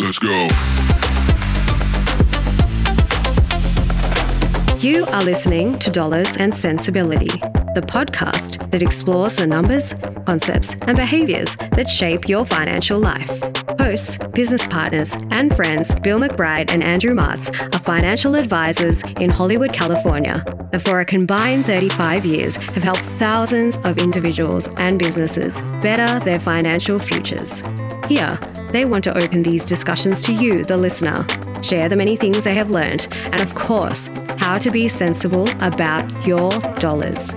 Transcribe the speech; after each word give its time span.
Let's 0.00 0.18
go. 0.20 0.48
You 4.78 5.04
are 5.06 5.24
listening 5.24 5.76
to 5.80 5.90
Dollars 5.90 6.36
and 6.36 6.54
Sensibility, 6.54 7.26
the 7.74 7.82
podcast 7.84 8.70
that 8.70 8.80
explores 8.80 9.36
the 9.36 9.46
numbers, 9.46 9.94
concepts, 10.24 10.76
and 10.86 10.96
behaviors 10.96 11.56
that 11.56 11.90
shape 11.90 12.28
your 12.28 12.46
financial 12.46 13.00
life. 13.00 13.42
Hosts, 13.80 14.18
business 14.34 14.68
partners, 14.68 15.16
and 15.32 15.54
friends 15.56 15.92
Bill 15.96 16.20
McBride 16.20 16.70
and 16.70 16.84
Andrew 16.84 17.14
Martz 17.14 17.50
are 17.74 17.78
financial 17.80 18.36
advisors 18.36 19.02
in 19.20 19.30
Hollywood, 19.30 19.72
California, 19.72 20.44
that 20.70 20.82
for 20.82 21.00
a 21.00 21.04
combined 21.04 21.66
35 21.66 22.24
years 22.24 22.56
have 22.56 22.84
helped 22.84 23.00
thousands 23.00 23.78
of 23.78 23.98
individuals 23.98 24.68
and 24.76 24.96
businesses 24.96 25.60
better 25.82 26.20
their 26.24 26.38
financial 26.38 27.00
futures. 27.00 27.64
Here, 28.06 28.38
they 28.70 28.84
want 28.84 29.04
to 29.04 29.16
open 29.16 29.42
these 29.42 29.64
discussions 29.64 30.22
to 30.22 30.34
you, 30.34 30.64
the 30.64 30.76
listener, 30.76 31.26
share 31.62 31.88
the 31.88 31.96
many 31.96 32.16
things 32.16 32.44
they 32.44 32.54
have 32.54 32.70
learned, 32.70 33.08
and 33.24 33.40
of 33.40 33.54
course, 33.54 34.08
how 34.36 34.58
to 34.58 34.70
be 34.70 34.88
sensible 34.88 35.48
about 35.60 36.26
your 36.26 36.50
dollars. 36.78 37.34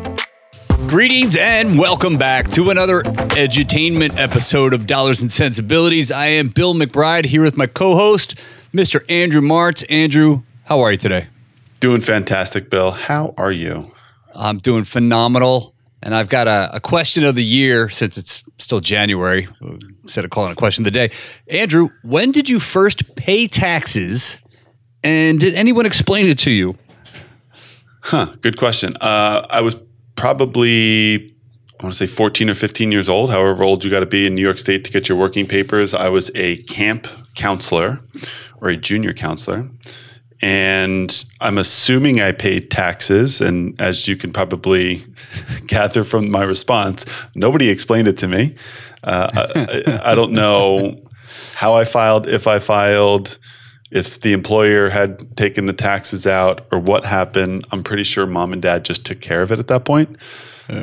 Greetings 0.88 1.38
and 1.38 1.80
welcome 1.80 2.18
back 2.18 2.50
to 2.52 2.70
another 2.70 3.02
edutainment 3.04 4.18
episode 4.18 4.74
of 4.74 4.88
Dollars 4.88 5.22
and 5.22 5.32
Sensibilities. 5.32 6.12
I 6.12 6.26
am 6.26 6.50
Bill 6.50 6.74
McBride 6.74 7.26
here 7.26 7.44
with 7.44 7.56
my 7.56 7.68
co 7.68 7.96
host, 7.96 8.36
Mr. 8.74 9.10
Andrew 9.10 9.42
Martz. 9.42 9.86
Andrew, 9.90 10.42
how 10.66 10.82
are 10.82 10.92
you 10.92 10.98
today? 10.98 11.28
Doing 11.80 12.02
fantastic, 12.02 12.70
Bill. 12.70 12.92
How 12.92 13.34
are 13.38 13.52
you? 13.52 13.92
I'm 14.36 14.58
doing 14.58 14.84
phenomenal. 14.84 15.74
And 16.04 16.16
I've 16.16 16.30
got 16.30 16.48
a, 16.48 16.70
a 16.74 16.80
question 16.80 17.24
of 17.24 17.36
the 17.36 17.44
year 17.44 17.90
since 17.90 18.18
it's 18.18 18.44
still 18.58 18.80
January, 18.80 19.48
instead 20.02 20.26
of 20.26 20.32
calling 20.32 20.50
it 20.50 20.54
a 20.54 20.56
question 20.56 20.82
of 20.84 20.86
the 20.86 20.92
day. 20.92 21.12
Andrew, 21.48 21.90
when 22.04 22.32
did 22.32 22.50
you 22.50 22.60
first 22.60 23.16
pay 23.16 23.48
taxes? 23.48 24.38
And 25.04 25.40
did 25.40 25.56
anyone 25.56 25.86
explain 25.86 26.28
it 26.28 26.40
to 26.40 26.52
you? 26.52 26.76
Huh, 28.02 28.34
good 28.42 28.58
question. 28.58 28.98
Uh, 29.00 29.46
I 29.50 29.62
was 29.62 29.76
probably, 30.16 31.36
I 31.80 31.84
want 31.84 31.94
to 31.94 31.98
say 31.98 32.08
14 32.08 32.50
or 32.50 32.56
15 32.56 32.92
years 32.92 33.10
old, 33.10 33.30
however 33.30 33.64
old 33.64 33.84
you 33.84 33.92
got 33.92 34.00
to 34.00 34.06
be 34.06 34.26
in 34.26 34.36
New 34.36 34.42
York 34.42 34.58
State 34.58 34.84
to 34.86 34.92
get 34.92 35.08
your 35.08 35.18
working 35.18 35.46
papers. 35.46 35.94
I 35.94 36.10
was 36.10 36.32
a 36.36 36.58
camp 36.64 37.08
counselor 37.36 38.00
or 38.60 38.70
a 38.70 38.78
junior 38.78 39.14
counselor. 39.14 39.70
And 40.42 41.26
I'm 41.40 41.58
assuming 41.58 42.20
I 42.20 42.32
paid 42.32 42.72
taxes. 42.72 43.42
And 43.42 43.80
as 43.80 44.08
you 44.08 44.16
can 44.16 44.32
probably 44.32 45.06
gather 45.68 46.04
from 46.04 46.32
my 46.32 46.44
response, 46.44 47.06
nobody 47.36 47.70
explained 47.70 48.08
it 48.08 48.18
to 48.18 48.28
me. 48.28 48.56
Uh, 49.04 49.28
I, 49.34 50.12
I 50.12 50.16
don't 50.16 50.32
know 50.32 51.00
how 51.54 51.74
I 51.74 51.86
filed, 51.86 52.28
if 52.28 52.48
I 52.48 52.60
filed, 52.60 53.38
if 53.92 54.22
the 54.22 54.34
employer 54.34 54.90
had 54.90 55.36
taken 55.36 55.66
the 55.66 55.74
taxes 55.74 56.26
out 56.26 56.66
or 56.72 56.80
what 56.80 57.06
happened. 57.06 57.66
I'm 57.72 57.84
pretty 57.84 58.04
sure 58.04 58.26
mom 58.26 58.54
and 58.54 58.62
dad 58.62 58.86
just 58.86 59.06
took 59.06 59.22
care 59.22 59.42
of 59.42 59.52
it 59.52 59.60
at 59.60 59.68
that 59.68 59.86
point. 59.86 60.18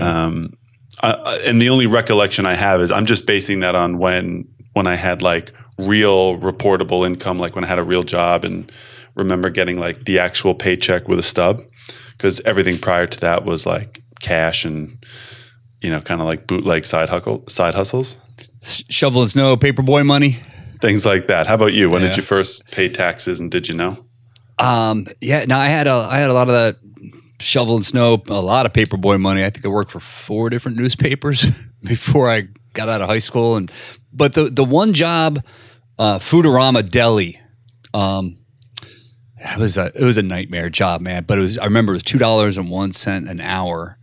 Um, 0.02 0.56
I, 1.02 1.40
and 1.44 1.60
the 1.60 1.70
only 1.70 1.86
recollection 1.86 2.44
I 2.44 2.54
have 2.54 2.80
is 2.80 2.90
I'm 2.90 3.06
just 3.06 3.26
basing 3.26 3.60
that 3.60 3.74
on 3.74 3.98
when 3.98 4.46
when 4.74 4.86
I 4.86 4.94
had 4.94 5.22
like 5.22 5.52
real 5.78 6.38
reportable 6.38 7.06
income, 7.06 7.38
like 7.38 7.54
when 7.54 7.64
I 7.64 7.68
had 7.68 7.78
a 7.78 7.84
real 7.84 8.02
job 8.02 8.44
and 8.44 8.70
remember 9.18 9.50
getting 9.50 9.78
like 9.78 10.04
the 10.04 10.18
actual 10.18 10.54
paycheck 10.54 11.08
with 11.08 11.18
a 11.18 11.22
stub 11.22 11.60
because 12.12 12.40
everything 12.46 12.78
prior 12.78 13.06
to 13.06 13.20
that 13.20 13.44
was 13.44 13.66
like 13.66 14.02
cash 14.20 14.64
and 14.64 15.04
you 15.82 15.90
know 15.90 16.00
kind 16.00 16.20
of 16.20 16.26
like 16.26 16.46
bootleg 16.46 16.86
side 16.86 17.08
hustle 17.08 17.44
side 17.48 17.74
hustles 17.74 18.16
Shovel 18.62 19.22
and 19.22 19.30
snow, 19.30 19.56
paperboy 19.56 20.04
money. 20.04 20.38
things 20.80 21.04
like 21.06 21.26
that 21.28 21.46
how 21.46 21.54
about 21.54 21.74
you 21.74 21.90
when 21.90 22.02
Yeah. 22.02 22.08
did 22.08 22.16
you 22.16 22.22
first 22.22 22.70
pay 22.70 22.88
taxes 22.88 23.38
and 23.40 23.50
did 23.50 23.68
you 23.68 23.74
know 23.74 24.04
Um, 24.58 25.06
yeah, 25.20 25.44
no, 25.46 25.56
I 25.56 25.68
had 25.68 25.86
a 25.86 25.92
I 26.10 26.16
had 26.18 26.30
a 26.30 26.32
lot 26.32 26.48
of 26.48 26.54
that 26.54 26.76
shovel 27.40 27.76
and 27.76 27.84
snow, 27.86 28.20
a 28.28 28.40
lot 28.40 28.66
of 28.66 28.72
paperboy 28.72 29.20
money. 29.20 29.44
I 29.44 29.50
think 29.50 29.64
I 29.64 29.68
worked 29.68 29.92
for 29.92 30.00
four 30.00 30.50
different 30.50 30.76
newspapers 30.76 31.46
before 31.84 32.28
I 32.28 32.48
got 32.74 32.88
out 32.88 33.00
of 33.00 33.08
high 33.08 33.20
school. 33.20 33.54
And 33.56 33.70
but 34.12 34.32
the 34.34 34.44
the 34.50 34.64
one 34.64 34.92
job, 34.94 35.38
uh, 36.00 36.18
Foodorama 36.18 36.82
Deli, 36.90 37.38
um, 37.94 38.38
it 39.40 39.58
was 39.58 39.78
a 39.78 39.92
it 39.94 40.04
was 40.04 40.18
a 40.18 40.22
nightmare 40.22 40.70
job, 40.70 41.00
man. 41.00 41.24
But 41.24 41.38
it 41.38 41.42
was 41.42 41.58
I 41.58 41.64
remember 41.64 41.92
it 41.92 41.96
was 41.96 42.02
two 42.02 42.18
dollars 42.18 42.56
and 42.56 42.70
one 42.70 42.92
cent 42.92 43.28
an 43.28 43.40
hour. 43.40 43.96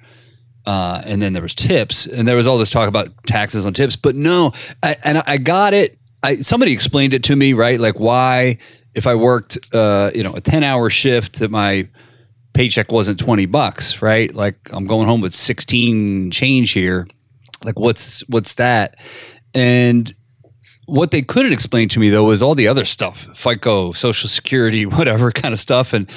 Uh, 0.65 0.99
and 1.05 1.21
then 1.21 1.33
there 1.33 1.43
was 1.43 1.53
tips, 1.53 2.07
and 2.07 2.27
there 2.27 2.35
was 2.35 2.47
all 2.47 2.57
this 2.57 2.71
talk 2.71 2.89
about 2.89 3.09
taxes 3.27 3.67
on 3.67 3.73
tips. 3.73 3.95
But 3.95 4.15
no, 4.15 4.51
I, 4.81 4.95
and 5.03 5.19
I 5.27 5.37
got 5.37 5.75
it. 5.75 5.99
I 6.23 6.37
somebody 6.37 6.73
explained 6.73 7.13
it 7.13 7.23
to 7.25 7.35
me, 7.35 7.53
right? 7.53 7.79
Like 7.79 7.99
why, 7.99 8.57
if 8.95 9.05
I 9.05 9.13
worked, 9.13 9.59
uh, 9.73 10.09
you 10.15 10.23
know, 10.23 10.33
a 10.33 10.41
ten 10.41 10.63
hour 10.63 10.89
shift, 10.89 11.37
that 11.37 11.51
my 11.51 11.87
paycheck 12.53 12.91
wasn't 12.91 13.19
twenty 13.19 13.45
bucks, 13.45 14.01
right? 14.01 14.33
Like 14.33 14.57
I'm 14.73 14.87
going 14.87 15.07
home 15.07 15.21
with 15.21 15.35
sixteen 15.35 16.31
change 16.31 16.71
here. 16.71 17.07
Like 17.63 17.77
what's 17.77 18.21
what's 18.27 18.55
that? 18.55 18.99
And 19.53 20.15
what 20.85 21.11
they 21.11 21.21
couldn't 21.21 21.53
explain 21.53 21.89
to 21.89 21.99
me 21.99 22.09
though 22.09 22.25
was 22.25 22.41
all 22.41 22.55
the 22.55 22.67
other 22.67 22.85
stuff, 22.85 23.27
FICA, 23.33 23.95
Social 23.95 24.29
Security, 24.29 24.85
whatever 24.85 25.31
kind 25.31 25.53
of 25.53 25.59
stuff, 25.59 25.93
and 25.93 26.09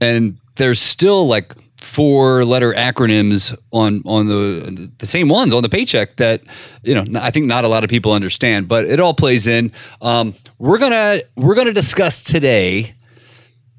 and 0.00 0.38
there's 0.56 0.80
still 0.80 1.26
like 1.26 1.54
four 1.78 2.44
letter 2.44 2.72
acronyms 2.72 3.56
on 3.72 4.02
on 4.04 4.26
the 4.26 4.90
the 4.98 5.06
same 5.06 5.28
ones 5.28 5.52
on 5.52 5.62
the 5.62 5.68
paycheck 5.68 6.16
that 6.16 6.42
you 6.82 6.94
know 6.94 7.04
I 7.20 7.30
think 7.30 7.46
not 7.46 7.64
a 7.64 7.68
lot 7.68 7.84
of 7.84 7.90
people 7.90 8.12
understand, 8.12 8.68
but 8.68 8.84
it 8.84 9.00
all 9.00 9.14
plays 9.14 9.46
in. 9.46 9.72
Um, 10.02 10.34
we're 10.58 10.78
gonna 10.78 11.20
we're 11.36 11.54
gonna 11.54 11.72
discuss 11.72 12.22
today 12.22 12.94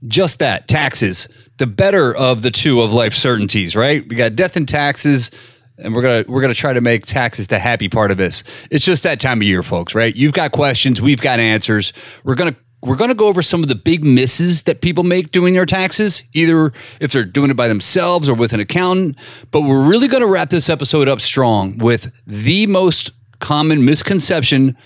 just 0.08 0.40
that 0.40 0.68
taxes, 0.68 1.28
the 1.58 1.68
better 1.68 2.16
of 2.16 2.44
the 2.44 2.52
two 2.52 2.82
of 2.82 2.94
life 2.94 3.14
certainties, 3.14 3.76
right? 3.76 4.08
We 4.08 4.16
got 4.16 4.36
death 4.36 4.56
and 4.56 4.68
taxes 4.68 5.32
and 5.78 5.94
we're 5.94 6.02
gonna 6.02 6.26
we're 6.28 6.42
gonna 6.42 6.54
try 6.54 6.74
to 6.74 6.82
make 6.82 7.06
taxes 7.06 7.48
the 7.48 7.60
happy 7.60 7.90
part 7.90 8.12
of 8.12 8.18
this. 8.18 8.44
It's 8.72 8.86
just 8.86 9.04
that 9.04 9.20
time 9.20 9.40
of 9.40 9.44
year, 9.44 9.64
folks, 9.64 9.94
right? 9.96 10.16
You've 10.16 10.34
got 10.34 10.52
questions, 10.52 11.02
we've 11.02 11.22
got 11.22 11.40
answers. 11.40 11.94
We're 12.24 12.36
gonna 12.36 12.56
we're 12.82 12.96
gonna 12.96 13.16
go 13.16 13.28
over 13.28 13.42
some 13.42 13.64
of 13.64 13.70
the 13.70 13.76
big 13.76 14.04
misses 14.04 14.64
that 14.64 14.82
people 14.82 15.04
make 15.04 15.32
doing 15.32 15.54
their 15.54 15.66
taxes, 15.66 16.24
either 16.34 16.72
if 17.00 17.12
they're 17.12 17.26
doing 17.26 17.50
it 17.50 17.56
by 17.56 17.68
themselves 17.68 18.30
or 18.30 18.34
with 18.34 18.54
an 18.54 18.60
accountant. 18.60 19.18
But 19.52 19.62
we're 19.62 19.88
really 19.88 20.08
gonna 20.08 20.28
wrap 20.28 20.50
this 20.50 20.70
episode 20.70 21.08
up 21.08 21.22
strong 21.22 21.78
with 21.78 22.12
the 22.26 22.68
most 22.68 23.12
common 23.40 23.86
misconception 23.86 24.78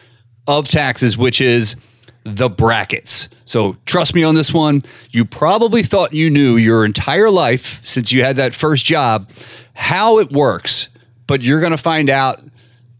of 0.47 0.67
taxes, 0.67 1.17
which 1.17 1.39
is 1.39 1.75
the 2.23 2.49
brackets. 2.49 3.29
So 3.45 3.77
trust 3.85 4.13
me 4.13 4.23
on 4.23 4.35
this 4.35 4.53
one. 4.53 4.83
You 5.09 5.25
probably 5.25 5.83
thought 5.83 6.13
you 6.13 6.29
knew 6.29 6.55
your 6.57 6.85
entire 6.85 7.29
life 7.29 7.79
since 7.83 8.11
you 8.11 8.23
had 8.23 8.35
that 8.35 8.53
first 8.53 8.85
job 8.85 9.29
how 9.73 10.19
it 10.19 10.31
works, 10.31 10.89
but 11.27 11.41
you're 11.41 11.59
going 11.59 11.71
to 11.71 11.77
find 11.77 12.09
out 12.09 12.41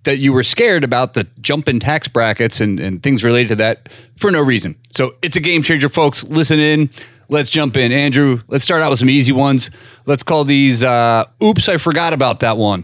that 0.03 0.17
you 0.17 0.33
were 0.33 0.43
scared 0.43 0.83
about 0.83 1.13
the 1.13 1.27
jump 1.41 1.69
in 1.69 1.79
tax 1.79 2.07
brackets 2.07 2.59
and, 2.59 2.79
and 2.79 3.03
things 3.03 3.23
related 3.23 3.49
to 3.49 3.55
that 3.57 3.89
for 4.17 4.31
no 4.31 4.41
reason. 4.41 4.75
So 4.89 5.15
it's 5.21 5.35
a 5.37 5.39
game 5.39 5.61
changer, 5.61 5.89
folks. 5.89 6.23
Listen 6.23 6.59
in. 6.59 6.89
Let's 7.29 7.49
jump 7.51 7.77
in. 7.77 7.91
Andrew, 7.91 8.41
let's 8.47 8.63
start 8.63 8.81
out 8.81 8.89
with 8.89 8.97
some 8.99 9.09
easy 9.09 9.31
ones. 9.31 9.69
Let's 10.07 10.23
call 10.23 10.43
these 10.43 10.83
uh, 10.83 11.25
Oops, 11.43 11.69
I 11.69 11.77
Forgot 11.77 12.13
About 12.13 12.39
That 12.39 12.57
One. 12.57 12.83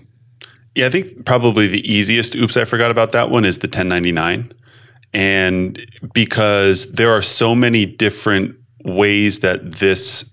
yeah 0.76 0.86
i 0.86 0.90
think 0.92 1.26
probably 1.26 1.66
the 1.68 1.82
easiest 1.92 2.36
oops 2.36 2.56
i 2.56 2.64
forgot 2.64 2.92
about 2.92 3.12
that 3.12 3.32
one 3.32 3.44
is 3.46 3.58
the 3.58 3.68
1099 3.68 4.52
and 5.14 5.86
because 6.14 6.92
there 6.92 7.12
are 7.12 7.22
so 7.22 7.56
many 7.56 7.86
different 7.86 8.56
ways 8.84 9.40
that 9.40 9.74
this 9.74 10.30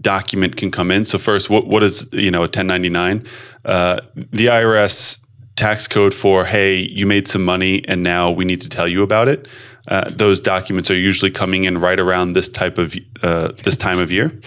document 0.00 0.56
can 0.56 0.70
come 0.70 0.90
in. 0.90 1.04
So 1.04 1.18
first, 1.18 1.50
what 1.50 1.66
what 1.66 1.82
is 1.82 2.08
you 2.12 2.30
know 2.30 2.40
a 2.40 2.48
1099? 2.48 3.26
Uh, 3.64 4.00
the 4.14 4.46
IRS 4.46 5.18
tax 5.56 5.88
code 5.88 6.14
for 6.14 6.44
hey, 6.44 6.76
you 6.76 7.06
made 7.06 7.26
some 7.26 7.44
money 7.44 7.86
and 7.88 8.02
now 8.02 8.30
we 8.30 8.44
need 8.44 8.60
to 8.60 8.68
tell 8.68 8.86
you 8.86 9.02
about 9.02 9.28
it. 9.28 9.48
Uh, 9.88 10.10
those 10.10 10.40
documents 10.40 10.90
are 10.90 10.96
usually 10.96 11.30
coming 11.30 11.64
in 11.64 11.78
right 11.78 12.00
around 12.00 12.32
this 12.32 12.48
type 12.48 12.78
of 12.78 12.94
uh, 13.22 13.52
this 13.64 13.76
time 13.76 13.98
of 13.98 14.10
year. 14.10 14.38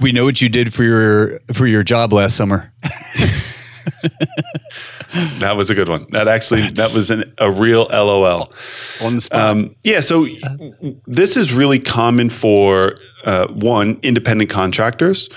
We 0.00 0.12
know 0.12 0.24
what 0.24 0.40
you 0.40 0.48
did 0.48 0.74
for 0.74 0.84
your 0.84 1.40
for 1.52 1.66
your 1.66 1.82
job 1.82 2.12
last 2.12 2.36
summer. 2.36 2.72
That 5.40 5.56
was 5.56 5.70
a 5.70 5.74
good 5.74 5.88
one. 5.88 6.06
That 6.10 6.26
actually 6.26 6.70
that 6.70 6.94
was 6.94 7.10
an, 7.10 7.34
a 7.36 7.50
real 7.50 7.86
LOL. 7.90 8.52
On 9.02 9.16
the 9.16 9.20
spot. 9.20 9.40
Um, 9.40 9.76
yeah, 9.82 10.00
so 10.00 10.26
this 11.06 11.36
is 11.36 11.52
really 11.52 11.78
common 11.78 12.30
for 12.30 12.96
uh, 13.24 13.48
one 13.48 14.00
independent 14.02 14.50
contractors. 14.50 15.28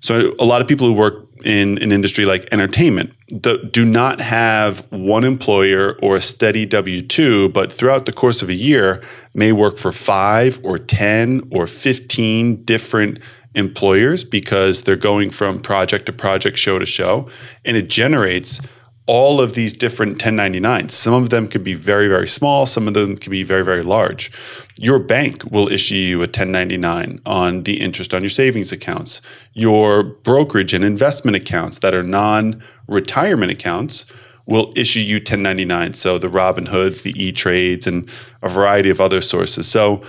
So 0.00 0.34
a 0.38 0.44
lot 0.44 0.60
of 0.60 0.68
people 0.68 0.86
who 0.86 0.92
work 0.92 1.26
in 1.44 1.78
an 1.82 1.92
industry 1.92 2.24
like 2.24 2.48
entertainment 2.52 3.12
do, 3.40 3.62
do 3.64 3.84
not 3.84 4.20
have 4.20 4.80
one 4.90 5.24
employer 5.24 5.98
or 6.00 6.16
a 6.16 6.22
steady 6.22 6.64
W 6.64 7.02
two, 7.02 7.48
but 7.48 7.72
throughout 7.72 8.06
the 8.06 8.12
course 8.12 8.40
of 8.40 8.48
a 8.48 8.54
year 8.54 9.02
may 9.34 9.50
work 9.50 9.78
for 9.78 9.90
five 9.90 10.60
or 10.62 10.78
ten 10.78 11.48
or 11.50 11.66
fifteen 11.66 12.62
different 12.64 13.18
employers 13.54 14.24
because 14.24 14.82
they're 14.82 14.96
going 14.96 15.30
from 15.30 15.60
project 15.60 16.06
to 16.06 16.12
project, 16.12 16.58
show 16.58 16.78
to 16.78 16.86
show, 16.86 17.28
and 17.64 17.76
it 17.76 17.88
generates 17.88 18.60
all 19.06 19.40
of 19.40 19.54
these 19.54 19.72
different 19.72 20.18
1099s. 20.18 20.90
Some 20.92 21.14
of 21.22 21.30
them 21.30 21.46
could 21.46 21.62
be 21.62 21.74
very, 21.74 22.08
very 22.08 22.26
small, 22.26 22.64
some 22.64 22.88
of 22.88 22.94
them 22.94 23.16
can 23.16 23.30
be 23.30 23.42
very, 23.42 23.62
very 23.62 23.82
large. 23.82 24.32
Your 24.78 24.98
bank 24.98 25.44
will 25.50 25.68
issue 25.68 25.94
you 25.94 26.16
a 26.18 26.20
1099 26.20 27.20
on 27.26 27.64
the 27.64 27.80
interest 27.80 28.14
on 28.14 28.22
your 28.22 28.30
savings 28.30 28.72
accounts. 28.72 29.20
Your 29.52 30.02
brokerage 30.02 30.72
and 30.72 30.84
investment 30.84 31.36
accounts 31.36 31.78
that 31.80 31.92
are 31.92 32.02
non 32.02 32.62
retirement 32.88 33.52
accounts 33.52 34.06
will 34.46 34.72
issue 34.74 35.00
you 35.00 35.16
1099. 35.16 35.94
So 35.94 36.18
the 36.18 36.28
Robinhoods, 36.28 37.02
the 37.02 37.12
E 37.22 37.30
Trades, 37.32 37.86
and 37.86 38.08
a 38.42 38.48
variety 38.48 38.90
of 38.90 39.00
other 39.00 39.20
sources. 39.20 39.68
So 39.68 40.02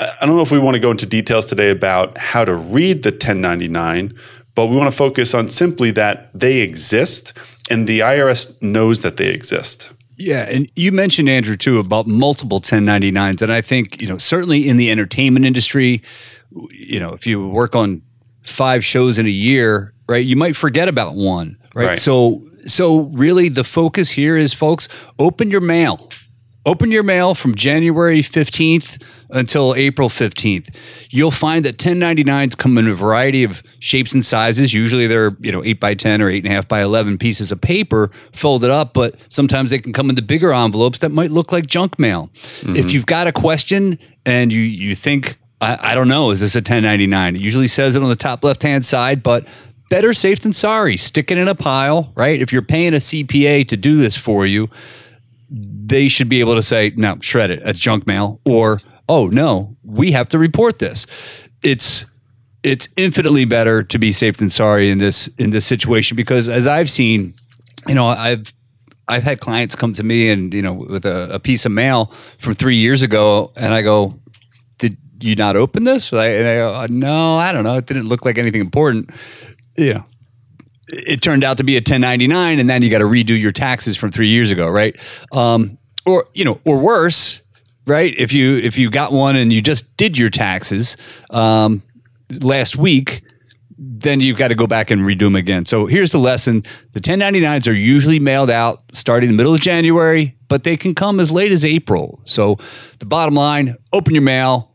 I 0.00 0.26
don't 0.26 0.36
know 0.36 0.42
if 0.42 0.50
we 0.50 0.58
want 0.58 0.76
to 0.76 0.80
go 0.80 0.90
into 0.90 1.04
details 1.04 1.44
today 1.44 1.70
about 1.70 2.16
how 2.16 2.44
to 2.44 2.54
read 2.54 3.02
the 3.02 3.10
1099, 3.10 4.14
but 4.54 4.66
we 4.66 4.76
want 4.76 4.90
to 4.90 4.96
focus 4.96 5.34
on 5.34 5.48
simply 5.48 5.90
that 5.92 6.30
they 6.32 6.60
exist 6.60 7.34
and 7.68 7.86
the 7.86 8.00
IRS 8.00 8.60
knows 8.62 9.02
that 9.02 9.18
they 9.18 9.28
exist. 9.28 9.90
Yeah, 10.16 10.46
and 10.48 10.70
you 10.74 10.90
mentioned 10.90 11.28
Andrew 11.28 11.56
too 11.56 11.78
about 11.78 12.06
multiple 12.06 12.60
1099s 12.60 13.42
and 13.42 13.52
I 13.52 13.60
think, 13.60 14.00
you 14.00 14.08
know, 14.08 14.18
certainly 14.18 14.68
in 14.68 14.76
the 14.76 14.90
entertainment 14.90 15.44
industry, 15.44 16.02
you 16.70 16.98
know, 16.98 17.12
if 17.12 17.26
you 17.26 17.46
work 17.46 17.74
on 17.76 18.02
5 18.42 18.84
shows 18.84 19.18
in 19.18 19.26
a 19.26 19.30
year, 19.30 19.92
right, 20.08 20.24
you 20.24 20.36
might 20.36 20.56
forget 20.56 20.88
about 20.88 21.14
one, 21.14 21.58
right? 21.74 21.88
right. 21.88 21.98
So 21.98 22.42
so 22.66 23.00
really 23.12 23.48
the 23.48 23.64
focus 23.64 24.10
here 24.10 24.36
is 24.36 24.52
folks, 24.52 24.88
open 25.18 25.50
your 25.50 25.62
mail. 25.62 26.10
Open 26.66 26.90
your 26.90 27.02
mail 27.02 27.34
from 27.34 27.54
January 27.54 28.20
15th 28.20 29.02
until 29.30 29.74
April 29.74 30.10
15th. 30.10 30.74
You'll 31.08 31.30
find 31.30 31.64
that 31.64 31.78
1099s 31.78 32.56
come 32.56 32.76
in 32.76 32.86
a 32.86 32.94
variety 32.94 33.44
of 33.44 33.62
shapes 33.78 34.12
and 34.12 34.22
sizes. 34.24 34.74
Usually 34.74 35.06
they're, 35.06 35.34
you 35.40 35.52
know, 35.52 35.64
8 35.64 35.80
by 35.80 35.94
10 35.94 36.20
or 36.20 36.30
8.5 36.30 36.68
by 36.68 36.82
11 36.82 37.16
pieces 37.16 37.50
of 37.50 37.62
paper 37.62 38.10
folded 38.32 38.70
up, 38.70 38.92
but 38.92 39.14
sometimes 39.30 39.70
they 39.70 39.78
can 39.78 39.94
come 39.94 40.10
in 40.10 40.16
the 40.16 40.22
bigger 40.22 40.52
envelopes 40.52 40.98
that 40.98 41.10
might 41.10 41.30
look 41.30 41.50
like 41.50 41.66
junk 41.66 41.98
mail. 41.98 42.30
Mm-hmm. 42.60 42.76
If 42.76 42.92
you've 42.92 43.06
got 43.06 43.26
a 43.26 43.32
question 43.32 43.98
and 44.26 44.52
you, 44.52 44.60
you 44.60 44.94
think, 44.94 45.38
I, 45.62 45.92
I 45.92 45.94
don't 45.94 46.08
know, 46.08 46.30
is 46.30 46.40
this 46.40 46.54
a 46.56 46.58
1099? 46.58 47.36
It 47.36 47.40
usually 47.40 47.68
says 47.68 47.96
it 47.96 48.02
on 48.02 48.10
the 48.10 48.16
top 48.16 48.44
left 48.44 48.62
hand 48.62 48.84
side, 48.84 49.22
but 49.22 49.48
better 49.88 50.12
safe 50.12 50.40
than 50.40 50.52
sorry. 50.52 50.98
Stick 50.98 51.30
it 51.30 51.38
in 51.38 51.48
a 51.48 51.54
pile, 51.54 52.12
right? 52.14 52.40
If 52.40 52.52
you're 52.52 52.60
paying 52.60 52.92
a 52.92 52.98
CPA 52.98 53.66
to 53.68 53.76
do 53.78 53.96
this 53.96 54.16
for 54.16 54.44
you, 54.44 54.68
they 55.50 56.08
should 56.08 56.28
be 56.28 56.40
able 56.40 56.54
to 56.54 56.62
say, 56.62 56.92
no, 56.96 57.18
shred 57.20 57.50
it. 57.50 57.62
That's 57.64 57.78
junk 57.78 58.06
mail. 58.06 58.40
Or 58.44 58.80
oh 59.08 59.26
no, 59.26 59.76
we 59.84 60.12
have 60.12 60.28
to 60.30 60.38
report 60.38 60.78
this. 60.78 61.06
It's 61.62 62.06
it's 62.62 62.88
infinitely 62.96 63.44
better 63.44 63.82
to 63.82 63.98
be 63.98 64.12
safe 64.12 64.36
than 64.36 64.50
sorry 64.50 64.90
in 64.90 64.98
this 64.98 65.28
in 65.38 65.50
this 65.50 65.66
situation 65.66 66.16
because 66.16 66.48
as 66.48 66.66
I've 66.66 66.90
seen, 66.90 67.34
you 67.88 67.94
know, 67.94 68.06
I've 68.06 68.52
I've 69.08 69.24
had 69.24 69.40
clients 69.40 69.74
come 69.74 69.92
to 69.94 70.02
me 70.02 70.30
and 70.30 70.54
you 70.54 70.62
know 70.62 70.74
with 70.74 71.04
a, 71.04 71.34
a 71.34 71.38
piece 71.40 71.66
of 71.66 71.72
mail 71.72 72.12
from 72.38 72.54
three 72.54 72.76
years 72.76 73.02
ago, 73.02 73.52
and 73.56 73.74
I 73.74 73.82
go, 73.82 74.14
"Did 74.78 74.96
you 75.20 75.34
not 75.34 75.56
open 75.56 75.84
this?" 75.84 76.12
And 76.12 76.20
I, 76.20 76.54
go, 76.54 76.86
"No, 76.88 77.36
I 77.36 77.52
don't 77.52 77.64
know. 77.64 77.76
It 77.76 77.86
didn't 77.86 78.08
look 78.08 78.24
like 78.24 78.38
anything 78.38 78.60
important." 78.60 79.10
You 79.76 79.94
know, 79.94 80.06
it 80.92 81.22
turned 81.22 81.44
out 81.44 81.58
to 81.58 81.64
be 81.64 81.76
a 81.76 81.80
1099, 81.80 82.58
and 82.58 82.68
then 82.68 82.82
you 82.82 82.90
got 82.90 82.98
to 82.98 83.04
redo 83.04 83.38
your 83.38 83.52
taxes 83.52 83.96
from 83.96 84.10
three 84.10 84.28
years 84.28 84.50
ago, 84.50 84.68
right? 84.68 84.96
Um, 85.32 85.78
or 86.06 86.28
you 86.34 86.44
know, 86.44 86.60
or 86.64 86.78
worse, 86.78 87.42
right? 87.86 88.14
If 88.16 88.32
you 88.32 88.56
if 88.56 88.78
you 88.78 88.90
got 88.90 89.12
one 89.12 89.36
and 89.36 89.52
you 89.52 89.60
just 89.60 89.96
did 89.96 90.18
your 90.18 90.30
taxes 90.30 90.96
um, 91.30 91.82
last 92.40 92.76
week, 92.76 93.22
then 93.78 94.20
you've 94.20 94.36
got 94.36 94.48
to 94.48 94.54
go 94.54 94.66
back 94.66 94.90
and 94.90 95.02
redo 95.02 95.20
them 95.20 95.36
again. 95.36 95.64
So 95.66 95.86
here's 95.86 96.12
the 96.12 96.18
lesson: 96.18 96.64
the 96.92 97.00
1099s 97.00 97.68
are 97.68 97.72
usually 97.72 98.18
mailed 98.18 98.50
out 98.50 98.82
starting 98.92 99.28
the 99.28 99.36
middle 99.36 99.54
of 99.54 99.60
January, 99.60 100.36
but 100.48 100.64
they 100.64 100.76
can 100.76 100.94
come 100.94 101.20
as 101.20 101.30
late 101.30 101.52
as 101.52 101.64
April. 101.64 102.20
So 102.24 102.58
the 102.98 103.06
bottom 103.06 103.34
line: 103.34 103.76
open 103.92 104.14
your 104.14 104.22
mail. 104.22 104.74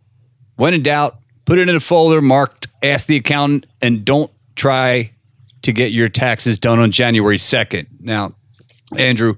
When 0.58 0.74
in 0.74 0.84
doubt, 0.84 1.18
put 1.46 1.58
it 1.60 1.68
in 1.68 1.76
a 1.76 1.80
folder 1.80 2.22
marked 2.22 2.68
"Ask 2.84 3.08
the 3.08 3.18
accountant," 3.18 3.66
and 3.82 4.06
don't 4.06 4.32
try 4.56 5.15
to 5.66 5.74
get 5.74 5.92
your 5.92 6.10
taxes 6.10 6.60
done 6.60 6.80
on 6.80 6.92
January 6.92 7.38
2nd. 7.38 7.88
Now, 8.00 8.36
Andrew, 8.96 9.36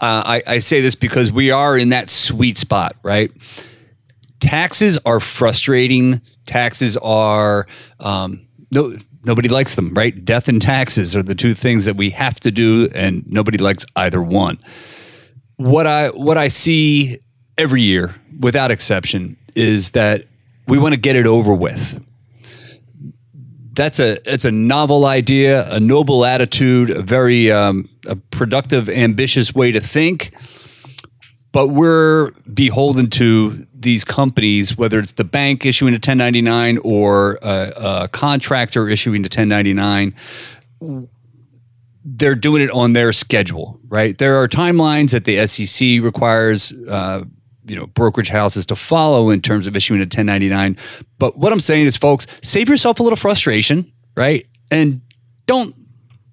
uh, 0.00 0.22
I, 0.26 0.42
I 0.46 0.58
say 0.58 0.80
this 0.80 0.96
because 0.96 1.30
we 1.30 1.52
are 1.52 1.78
in 1.78 1.90
that 1.90 2.10
sweet 2.10 2.58
spot, 2.58 2.96
right? 3.04 3.30
Taxes 4.40 4.98
are 5.06 5.20
frustrating. 5.20 6.20
Taxes 6.46 6.96
are 6.96 7.68
um, 8.00 8.48
no 8.72 8.96
nobody 9.24 9.48
likes 9.48 9.76
them, 9.76 9.94
right? 9.94 10.24
Death 10.24 10.48
and 10.48 10.60
taxes 10.60 11.14
are 11.14 11.22
the 11.22 11.34
two 11.34 11.54
things 11.54 11.84
that 11.84 11.94
we 11.94 12.10
have 12.10 12.40
to 12.40 12.50
do, 12.50 12.88
and 12.92 13.24
nobody 13.26 13.58
likes 13.58 13.84
either 13.94 14.20
one. 14.20 14.58
What 15.56 15.86
I 15.86 16.08
what 16.08 16.36
I 16.36 16.48
see 16.48 17.18
every 17.56 17.82
year, 17.82 18.16
without 18.40 18.72
exception, 18.72 19.36
is 19.54 19.90
that 19.90 20.26
we 20.66 20.78
want 20.78 20.94
to 20.94 21.00
get 21.00 21.14
it 21.14 21.26
over 21.26 21.54
with 21.54 22.02
that's 23.80 23.98
a 23.98 24.18
it's 24.30 24.44
a 24.44 24.50
novel 24.50 25.06
idea, 25.06 25.66
a 25.72 25.80
noble 25.80 26.26
attitude, 26.26 26.90
a 26.90 27.00
very 27.00 27.50
um, 27.50 27.88
a 28.06 28.14
productive, 28.14 28.90
ambitious 28.90 29.54
way 29.54 29.72
to 29.72 29.80
think. 29.80 30.34
But 31.52 31.68
we're 31.68 32.32
beholden 32.52 33.08
to 33.10 33.66
these 33.72 34.04
companies, 34.04 34.76
whether 34.76 34.98
it's 34.98 35.12
the 35.12 35.24
bank 35.24 35.64
issuing 35.64 35.94
a 35.94 35.96
1099 35.96 36.78
or 36.84 37.38
a, 37.42 37.72
a 37.76 38.08
contractor 38.08 38.86
issuing 38.86 39.22
a 39.22 39.32
1099 39.32 40.14
they're 42.02 42.34
doing 42.34 42.62
it 42.62 42.70
on 42.70 42.94
their 42.94 43.12
schedule, 43.12 43.78
right? 43.88 44.16
There 44.16 44.36
are 44.36 44.48
timelines 44.48 45.10
that 45.10 45.24
the 45.24 45.46
SEC 45.46 46.02
requires 46.02 46.72
uh, 46.88 47.24
you 47.70 47.76
know 47.76 47.86
brokerage 47.86 48.28
houses 48.28 48.66
to 48.66 48.76
follow 48.76 49.30
in 49.30 49.40
terms 49.40 49.66
of 49.66 49.76
issuing 49.76 50.00
a 50.00 50.04
1099 50.04 50.76
but 51.18 51.38
what 51.38 51.52
i'm 51.52 51.60
saying 51.60 51.86
is 51.86 51.96
folks 51.96 52.26
save 52.42 52.68
yourself 52.68 53.00
a 53.00 53.02
little 53.02 53.16
frustration 53.16 53.92
right? 54.16 54.46
And 54.70 55.00
don't 55.46 55.74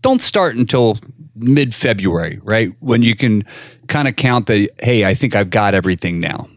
don't 0.01 0.22
start 0.22 0.56
until 0.56 0.98
mid 1.36 1.74
february 1.74 2.39
right? 2.44 2.74
When 2.80 3.01
you 3.01 3.16
can 3.16 3.44
kind 3.88 4.07
of 4.07 4.16
count 4.16 4.48
the 4.48 4.69
hey 4.81 5.06
i 5.06 5.13
think 5.16 5.36
i've 5.36 5.50
got 5.50 5.74
everything 5.74 6.19
now. 6.19 6.48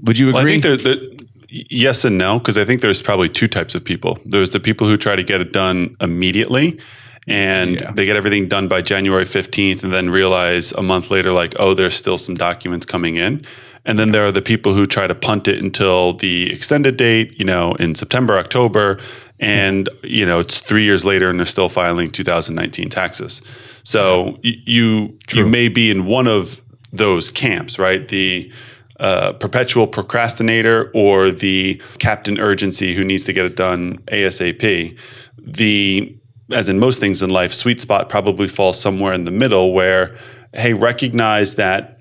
Would 0.00 0.18
you 0.18 0.30
agree 0.30 0.42
well, 0.42 0.46
i 0.46 0.60
think 0.60 0.82
that 0.84 1.26
yes 1.50 2.04
and 2.04 2.18
no 2.18 2.38
because 2.38 2.56
i 2.58 2.64
think 2.64 2.80
there's 2.80 3.02
probably 3.02 3.28
two 3.28 3.48
types 3.48 3.74
of 3.74 3.84
people. 3.84 4.18
There's 4.24 4.50
the 4.50 4.60
people 4.60 4.88
who 4.88 4.96
try 4.96 5.16
to 5.16 5.22
get 5.22 5.40
it 5.40 5.52
done 5.52 5.96
immediately 6.00 6.80
and 7.26 7.72
yeah. 7.72 7.92
they 7.92 8.06
get 8.06 8.16
everything 8.16 8.48
done 8.48 8.68
by 8.68 8.80
January 8.80 9.24
15th 9.24 9.84
and 9.84 9.92
then 9.92 10.08
realize 10.08 10.72
a 10.72 10.82
month 10.82 11.10
later 11.10 11.32
like 11.32 11.54
oh 11.58 11.74
there's 11.74 11.94
still 11.94 12.18
some 12.18 12.34
documents 12.34 12.86
coming 12.86 13.16
in 13.16 13.42
and 13.88 13.98
then 13.98 14.12
there 14.12 14.26
are 14.26 14.30
the 14.30 14.42
people 14.42 14.74
who 14.74 14.84
try 14.84 15.06
to 15.06 15.14
punt 15.14 15.48
it 15.48 15.62
until 15.62 16.12
the 16.12 16.52
extended 16.52 16.98
date, 16.98 17.38
you 17.38 17.44
know, 17.44 17.72
in 17.76 17.94
September, 17.94 18.36
October, 18.36 18.98
and 19.40 19.88
you 20.02 20.26
know 20.26 20.40
it's 20.40 20.60
three 20.60 20.82
years 20.82 21.04
later 21.04 21.30
and 21.30 21.38
they're 21.38 21.46
still 21.46 21.70
filing 21.70 22.10
2019 22.10 22.90
taxes. 22.90 23.40
So 23.84 24.38
you 24.42 25.16
True. 25.26 25.44
you 25.44 25.48
may 25.48 25.68
be 25.68 25.90
in 25.90 26.04
one 26.04 26.26
of 26.26 26.60
those 26.92 27.30
camps, 27.30 27.78
right? 27.78 28.06
The 28.06 28.52
uh, 29.00 29.32
perpetual 29.34 29.86
procrastinator 29.86 30.90
or 30.92 31.30
the 31.30 31.80
captain 31.98 32.38
urgency 32.38 32.94
who 32.94 33.04
needs 33.04 33.24
to 33.24 33.32
get 33.32 33.46
it 33.46 33.56
done 33.56 33.98
ASAP. 34.08 34.98
The 35.38 36.14
as 36.52 36.68
in 36.68 36.78
most 36.78 37.00
things 37.00 37.22
in 37.22 37.30
life, 37.30 37.54
sweet 37.54 37.80
spot 37.80 38.10
probably 38.10 38.48
falls 38.48 38.78
somewhere 38.78 39.14
in 39.14 39.24
the 39.24 39.30
middle 39.30 39.72
where 39.72 40.18
hey, 40.54 40.72
recognize 40.74 41.54
that 41.54 41.97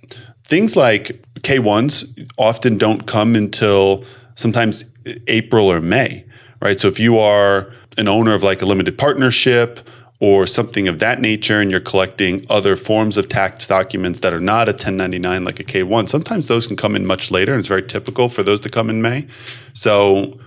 things 0.47 0.77
like 0.77 1.21
K1s 1.41 2.29
often 2.37 2.77
don't 2.77 3.05
come 3.05 3.35
until 3.35 4.05
sometimes 4.35 4.85
April 5.27 5.69
or 5.69 5.81
May, 5.81 6.25
right? 6.61 6.79
So 6.79 6.87
if 6.87 6.99
you 6.99 7.19
are 7.19 7.71
an 7.97 8.07
owner 8.07 8.33
of 8.33 8.43
like 8.43 8.61
a 8.61 8.65
limited 8.65 8.97
partnership 8.97 9.81
or 10.21 10.47
something 10.47 10.87
of 10.87 10.99
that 10.99 11.19
nature 11.19 11.59
and 11.59 11.69
you're 11.69 11.81
collecting 11.81 12.45
other 12.49 12.77
forms 12.77 13.17
of 13.17 13.27
tax 13.27 13.67
documents 13.67 14.21
that 14.21 14.33
are 14.33 14.39
not 14.39 14.69
a 14.69 14.71
1099 14.71 15.43
like 15.43 15.59
a 15.59 15.65
K1, 15.65 16.07
sometimes 16.07 16.47
those 16.47 16.65
can 16.65 16.77
come 16.77 16.95
in 16.95 17.05
much 17.05 17.29
later 17.29 17.51
and 17.51 17.59
it's 17.59 17.67
very 17.67 17.83
typical 17.83 18.29
for 18.29 18.41
those 18.41 18.61
to 18.61 18.69
come 18.69 18.89
in 18.89 19.01
May. 19.01 19.27
So 19.73 20.39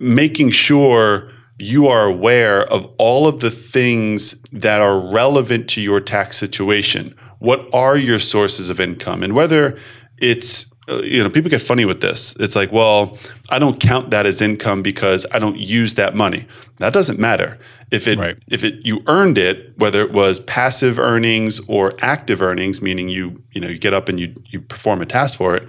making 0.00 0.50
sure 0.50 1.30
you 1.58 1.86
are 1.86 2.06
aware 2.06 2.66
of 2.66 2.92
all 2.98 3.28
of 3.28 3.38
the 3.40 3.50
things 3.50 4.34
that 4.52 4.82
are 4.82 4.98
relevant 4.98 5.68
to 5.70 5.80
your 5.80 6.00
tax 6.00 6.36
situation 6.36 7.14
what 7.38 7.68
are 7.72 7.96
your 7.96 8.18
sources 8.18 8.70
of 8.70 8.80
income? 8.80 9.22
And 9.22 9.34
whether 9.34 9.78
it's 10.18 10.66
uh, 10.88 11.02
you 11.02 11.22
know 11.22 11.28
people 11.28 11.50
get 11.50 11.60
funny 11.60 11.84
with 11.84 12.00
this. 12.00 12.36
It's 12.38 12.54
like 12.54 12.70
well 12.70 13.18
i 13.48 13.58
don't 13.58 13.80
count 13.80 14.10
that 14.10 14.24
as 14.24 14.40
income 14.40 14.82
because 14.82 15.26
i 15.32 15.38
don't 15.38 15.58
use 15.58 15.94
that 15.94 16.14
money. 16.14 16.46
That 16.78 16.92
doesn't 16.92 17.18
matter. 17.18 17.58
If 17.90 18.06
it 18.06 18.18
right. 18.18 18.38
if 18.48 18.62
it 18.62 18.86
you 18.86 19.02
earned 19.06 19.38
it 19.38 19.76
whether 19.78 20.00
it 20.00 20.12
was 20.12 20.40
passive 20.40 20.98
earnings 20.98 21.60
or 21.68 21.92
active 22.00 22.40
earnings 22.40 22.80
meaning 22.80 23.08
you 23.08 23.42
you 23.52 23.60
know 23.60 23.68
you 23.68 23.78
get 23.78 23.94
up 23.94 24.08
and 24.08 24.20
you 24.20 24.34
you 24.46 24.60
perform 24.60 25.02
a 25.02 25.06
task 25.06 25.38
for 25.38 25.56
it 25.56 25.68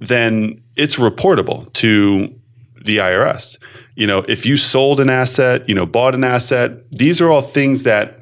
then 0.00 0.62
it's 0.76 0.96
reportable 0.96 1.70
to 1.74 2.34
the 2.84 2.98
IRS 2.98 3.58
you 3.96 4.06
know 4.06 4.24
if 4.28 4.46
you 4.46 4.56
sold 4.56 5.00
an 5.00 5.10
asset 5.10 5.68
you 5.68 5.74
know 5.74 5.84
bought 5.84 6.14
an 6.14 6.24
asset 6.24 6.90
these 6.90 7.20
are 7.20 7.30
all 7.30 7.42
things 7.42 7.82
that 7.82 8.17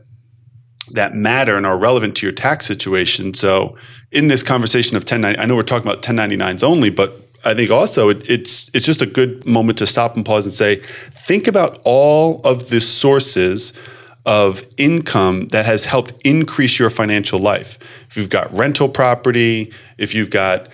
that 0.93 1.15
matter 1.15 1.57
and 1.57 1.67
are 1.67 1.77
relevant 1.77 2.17
to 2.17 2.27
your 2.27 2.33
tax 2.33 2.67
situation. 2.67 3.35
So, 3.35 3.77
in 4.13 4.29
this 4.29 4.43
conversation 4.43 4.97
of 4.97 5.03
1090, 5.03 5.39
I 5.39 5.45
know 5.47 5.57
we're 5.57 5.63
talking 5.63 5.89
about 5.89 6.03
1099s 6.03 6.63
only, 6.63 6.91
but 6.91 7.21
I 7.45 7.55
think 7.55 7.71
also 7.71 8.09
it, 8.09 8.29
it's 8.29 8.71
it's 8.75 8.87
just 8.87 9.03
a 9.03 9.07
good 9.07 9.47
moment 9.47 9.79
to 9.79 9.87
stop 9.87 10.17
and 10.17 10.25
pause 10.25 10.47
and 10.47 10.55
say, 10.55 10.77
think 11.13 11.47
about 11.47 11.79
all 11.85 12.41
of 12.43 12.71
the 12.71 12.81
sources 12.81 13.73
of 14.25 14.65
income 14.77 15.49
that 15.49 15.65
has 15.65 15.85
helped 15.85 16.13
increase 16.25 16.79
your 16.79 16.91
financial 16.91 17.39
life. 17.39 17.79
If 18.11 18.17
you've 18.17 18.31
got 18.31 18.53
rental 18.53 18.89
property, 18.89 19.73
if 19.99 20.15
you've 20.15 20.31
got 20.31 20.69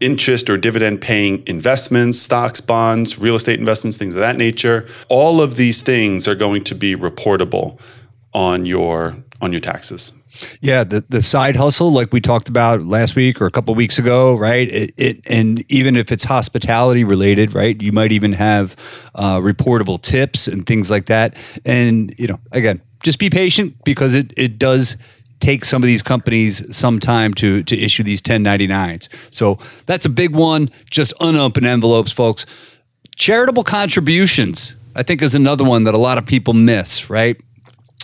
interest 0.00 0.50
or 0.50 0.58
dividend 0.58 1.00
paying 1.00 1.42
investments, 1.46 2.18
stocks, 2.18 2.60
bonds, 2.60 3.18
real 3.18 3.36
estate 3.36 3.58
investments, 3.58 3.96
things 3.96 4.14
of 4.14 4.20
that 4.20 4.36
nature, 4.36 4.88
all 5.08 5.40
of 5.40 5.56
these 5.56 5.82
things 5.82 6.26
are 6.26 6.34
going 6.34 6.64
to 6.64 6.74
be 6.74 6.96
reportable 6.96 7.78
on 8.34 8.66
your 8.66 9.16
on 9.40 9.52
your 9.52 9.60
taxes. 9.60 10.12
Yeah, 10.60 10.84
the, 10.84 11.04
the 11.08 11.22
side 11.22 11.56
hustle, 11.56 11.92
like 11.92 12.12
we 12.12 12.20
talked 12.20 12.48
about 12.48 12.82
last 12.82 13.16
week 13.16 13.40
or 13.40 13.46
a 13.46 13.50
couple 13.50 13.74
weeks 13.74 13.98
ago, 13.98 14.36
right? 14.36 14.68
It, 14.68 14.92
it, 14.96 15.20
and 15.26 15.64
even 15.70 15.96
if 15.96 16.12
it's 16.12 16.24
hospitality 16.24 17.04
related, 17.04 17.54
right? 17.54 17.80
You 17.80 17.92
might 17.92 18.12
even 18.12 18.32
have 18.32 18.76
uh, 19.14 19.38
reportable 19.38 20.00
tips 20.00 20.46
and 20.46 20.66
things 20.66 20.90
like 20.90 21.06
that. 21.06 21.36
And 21.64 22.14
you 22.18 22.26
know, 22.26 22.38
again, 22.52 22.82
just 23.02 23.18
be 23.18 23.30
patient 23.30 23.76
because 23.84 24.14
it 24.14 24.32
it 24.36 24.58
does 24.58 24.96
take 25.40 25.64
some 25.64 25.82
of 25.82 25.86
these 25.86 26.02
companies 26.02 26.76
some 26.76 26.98
time 26.98 27.32
to 27.34 27.62
to 27.64 27.78
issue 27.78 28.02
these 28.02 28.22
1099s. 28.22 29.08
So 29.30 29.58
that's 29.86 30.06
a 30.06 30.10
big 30.10 30.34
one. 30.34 30.70
Just 30.90 31.12
unopened 31.20 31.66
envelopes, 31.66 32.12
folks. 32.12 32.46
Charitable 33.16 33.64
contributions, 33.64 34.74
I 34.94 35.02
think, 35.02 35.22
is 35.22 35.34
another 35.34 35.64
one 35.64 35.84
that 35.84 35.94
a 35.94 35.98
lot 35.98 36.18
of 36.18 36.26
people 36.26 36.52
miss, 36.52 37.08
right? 37.08 37.40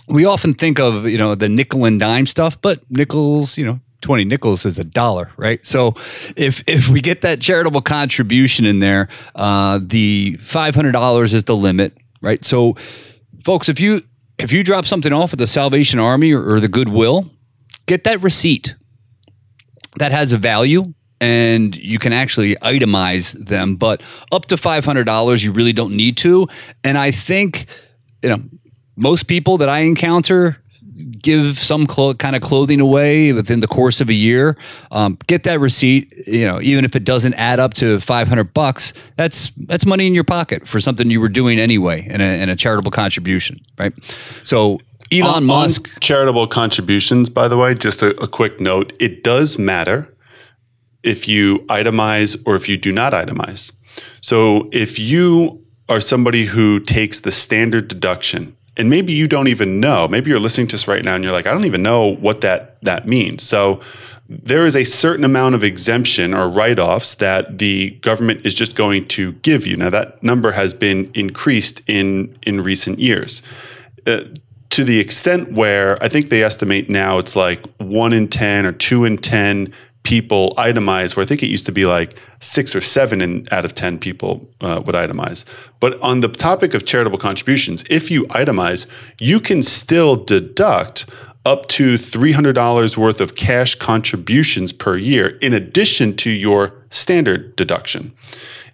We 0.07 0.25
often 0.25 0.53
think 0.53 0.79
of 0.79 1.07
you 1.07 1.17
know 1.17 1.35
the 1.35 1.49
nickel 1.49 1.85
and 1.85 1.99
dime 1.99 2.27
stuff, 2.27 2.59
but 2.61 2.89
nickels, 2.89 3.57
you 3.57 3.65
know, 3.65 3.79
20 4.03 4.25
nickels 4.25 4.65
is 4.65 4.77
a 4.77 4.83
dollar, 4.83 5.31
right? 5.37 5.65
So 5.65 5.95
if 6.35 6.63
if 6.67 6.89
we 6.89 7.01
get 7.01 7.21
that 7.21 7.41
charitable 7.41 7.81
contribution 7.81 8.65
in 8.65 8.79
there, 8.79 9.07
uh, 9.33 9.79
the 9.81 10.37
$500 10.39 11.33
is 11.33 11.43
the 11.45 11.55
limit, 11.55 11.97
right? 12.21 12.43
So 12.43 12.75
folks, 13.43 13.69
if 13.69 13.79
you 13.79 14.03
if 14.37 14.51
you 14.51 14.63
drop 14.63 14.85
something 14.85 15.13
off 15.13 15.33
at 15.33 15.39
the 15.39 15.47
Salvation 15.47 15.99
Army 15.99 16.33
or, 16.33 16.55
or 16.55 16.59
the 16.59 16.67
Goodwill, 16.67 17.31
get 17.85 18.03
that 18.03 18.21
receipt. 18.21 18.75
That 19.97 20.11
has 20.11 20.31
a 20.31 20.37
value 20.37 20.93
and 21.21 21.75
you 21.75 21.99
can 21.99 22.13
actually 22.13 22.55
itemize 22.55 23.33
them, 23.45 23.75
but 23.75 24.01
up 24.31 24.45
to 24.47 24.55
$500 24.55 25.43
you 25.43 25.51
really 25.51 25.73
don't 25.73 25.95
need 25.95 26.17
to. 26.17 26.47
And 26.83 26.97
I 26.97 27.11
think 27.11 27.67
you 28.21 28.29
know 28.29 28.43
most 28.95 29.27
people 29.27 29.57
that 29.57 29.69
I 29.69 29.79
encounter 29.79 30.57
give 31.21 31.57
some 31.57 31.87
kind 31.87 32.35
of 32.35 32.41
clothing 32.41 32.79
away 32.79 33.33
within 33.33 33.59
the 33.59 33.67
course 33.67 34.01
of 34.01 34.09
a 34.09 34.13
year. 34.13 34.55
Um, 34.91 35.17
get 35.27 35.43
that 35.43 35.59
receipt. 35.59 36.13
You 36.27 36.45
know, 36.45 36.61
even 36.61 36.85
if 36.85 36.95
it 36.95 37.03
doesn't 37.03 37.33
add 37.35 37.59
up 37.59 37.73
to 37.75 37.99
five 37.99 38.27
hundred 38.27 38.53
bucks, 38.53 38.93
that's 39.15 39.51
that's 39.51 39.85
money 39.85 40.07
in 40.07 40.13
your 40.13 40.23
pocket 40.23 40.67
for 40.67 40.79
something 40.79 41.09
you 41.09 41.21
were 41.21 41.29
doing 41.29 41.59
anyway, 41.59 42.05
in 42.07 42.21
a, 42.21 42.41
in 42.41 42.49
a 42.49 42.55
charitable 42.55 42.91
contribution, 42.91 43.59
right? 43.77 43.93
So. 44.43 44.79
Elon 45.11 45.35
on, 45.35 45.43
Musk. 45.43 45.89
On 45.93 45.99
charitable 45.99 46.47
contributions, 46.47 47.29
by 47.29 47.47
the 47.47 47.55
way, 47.55 47.75
just 47.75 48.01
a, 48.01 48.19
a 48.23 48.27
quick 48.27 48.59
note 48.59 48.93
it 48.99 49.23
does 49.23 49.59
matter 49.59 50.11
if 51.03 51.27
you 51.27 51.59
itemize 51.67 52.41
or 52.47 52.55
if 52.55 52.67
you 52.67 52.77
do 52.77 52.91
not 52.91 53.13
itemize. 53.13 53.71
So 54.21 54.69
if 54.71 54.97
you 54.97 55.63
are 55.87 55.99
somebody 55.99 56.45
who 56.45 56.79
takes 56.79 57.19
the 57.19 57.31
standard 57.31 57.89
deduction 57.89 58.55
and 58.75 58.89
maybe 58.89 59.13
you 59.13 59.27
don't 59.27 59.47
even 59.47 59.79
know. 59.79 60.07
Maybe 60.07 60.29
you're 60.29 60.39
listening 60.39 60.67
to 60.67 60.75
us 60.75 60.87
right 60.87 61.03
now 61.03 61.15
and 61.15 61.23
you're 61.23 61.33
like 61.33 61.45
i 61.45 61.51
don't 61.51 61.65
even 61.65 61.83
know 61.83 62.15
what 62.15 62.41
that 62.41 62.81
that 62.81 63.07
means. 63.07 63.43
So 63.43 63.81
there 64.27 64.65
is 64.65 64.75
a 64.75 64.83
certain 64.83 65.25
amount 65.25 65.53
of 65.53 65.63
exemption 65.63 66.33
or 66.33 66.49
write-offs 66.49 67.15
that 67.15 67.57
the 67.59 67.91
government 68.01 68.45
is 68.45 68.55
just 68.55 68.75
going 68.75 69.07
to 69.09 69.33
give 69.33 69.67
you. 69.67 69.77
Now 69.77 69.89
that 69.89 70.23
number 70.23 70.53
has 70.53 70.73
been 70.73 71.11
increased 71.13 71.81
in 71.87 72.37
in 72.43 72.61
recent 72.61 72.99
years. 72.99 73.41
Uh, 74.07 74.23
to 74.69 74.83
the 74.83 74.99
extent 74.99 75.51
where 75.51 76.01
i 76.03 76.09
think 76.09 76.29
they 76.29 76.43
estimate 76.43 76.89
now 76.89 77.19
it's 77.19 77.35
like 77.35 77.63
1 77.77 78.11
in 78.11 78.27
10 78.27 78.65
or 78.65 78.71
2 78.71 79.05
in 79.05 79.17
10 79.19 79.71
people 80.03 80.53
itemize, 80.57 81.15
where 81.15 81.23
I 81.23 81.25
think 81.25 81.41
it 81.41 81.47
used 81.47 81.65
to 81.65 81.71
be 81.71 81.85
like 81.85 82.19
six 82.39 82.75
or 82.75 82.81
seven 82.81 83.21
in, 83.21 83.47
out 83.51 83.65
of 83.65 83.73
10 83.73 83.99
people 83.99 84.47
uh, 84.61 84.81
would 84.85 84.95
itemize. 84.95 85.45
But 85.79 85.99
on 86.01 86.19
the 86.19 86.27
topic 86.27 86.73
of 86.73 86.85
charitable 86.85 87.17
contributions, 87.17 87.83
if 87.89 88.11
you 88.11 88.23
itemize, 88.25 88.85
you 89.19 89.39
can 89.39 89.63
still 89.63 90.15
deduct 90.17 91.05
up 91.45 91.67
to 91.67 91.95
$300 91.95 92.97
worth 92.97 93.19
of 93.19 93.35
cash 93.35 93.75
contributions 93.75 94.71
per 94.71 94.97
year 94.97 95.37
in 95.41 95.53
addition 95.53 96.15
to 96.17 96.29
your 96.29 96.73
standard 96.89 97.55
deduction. 97.55 98.13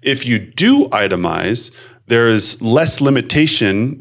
If 0.01 0.25
you 0.25 0.39
do 0.39 0.87
itemize, 0.87 1.71
there 2.07 2.27
is 2.27 2.61
less 2.61 3.01
limitation 3.01 3.99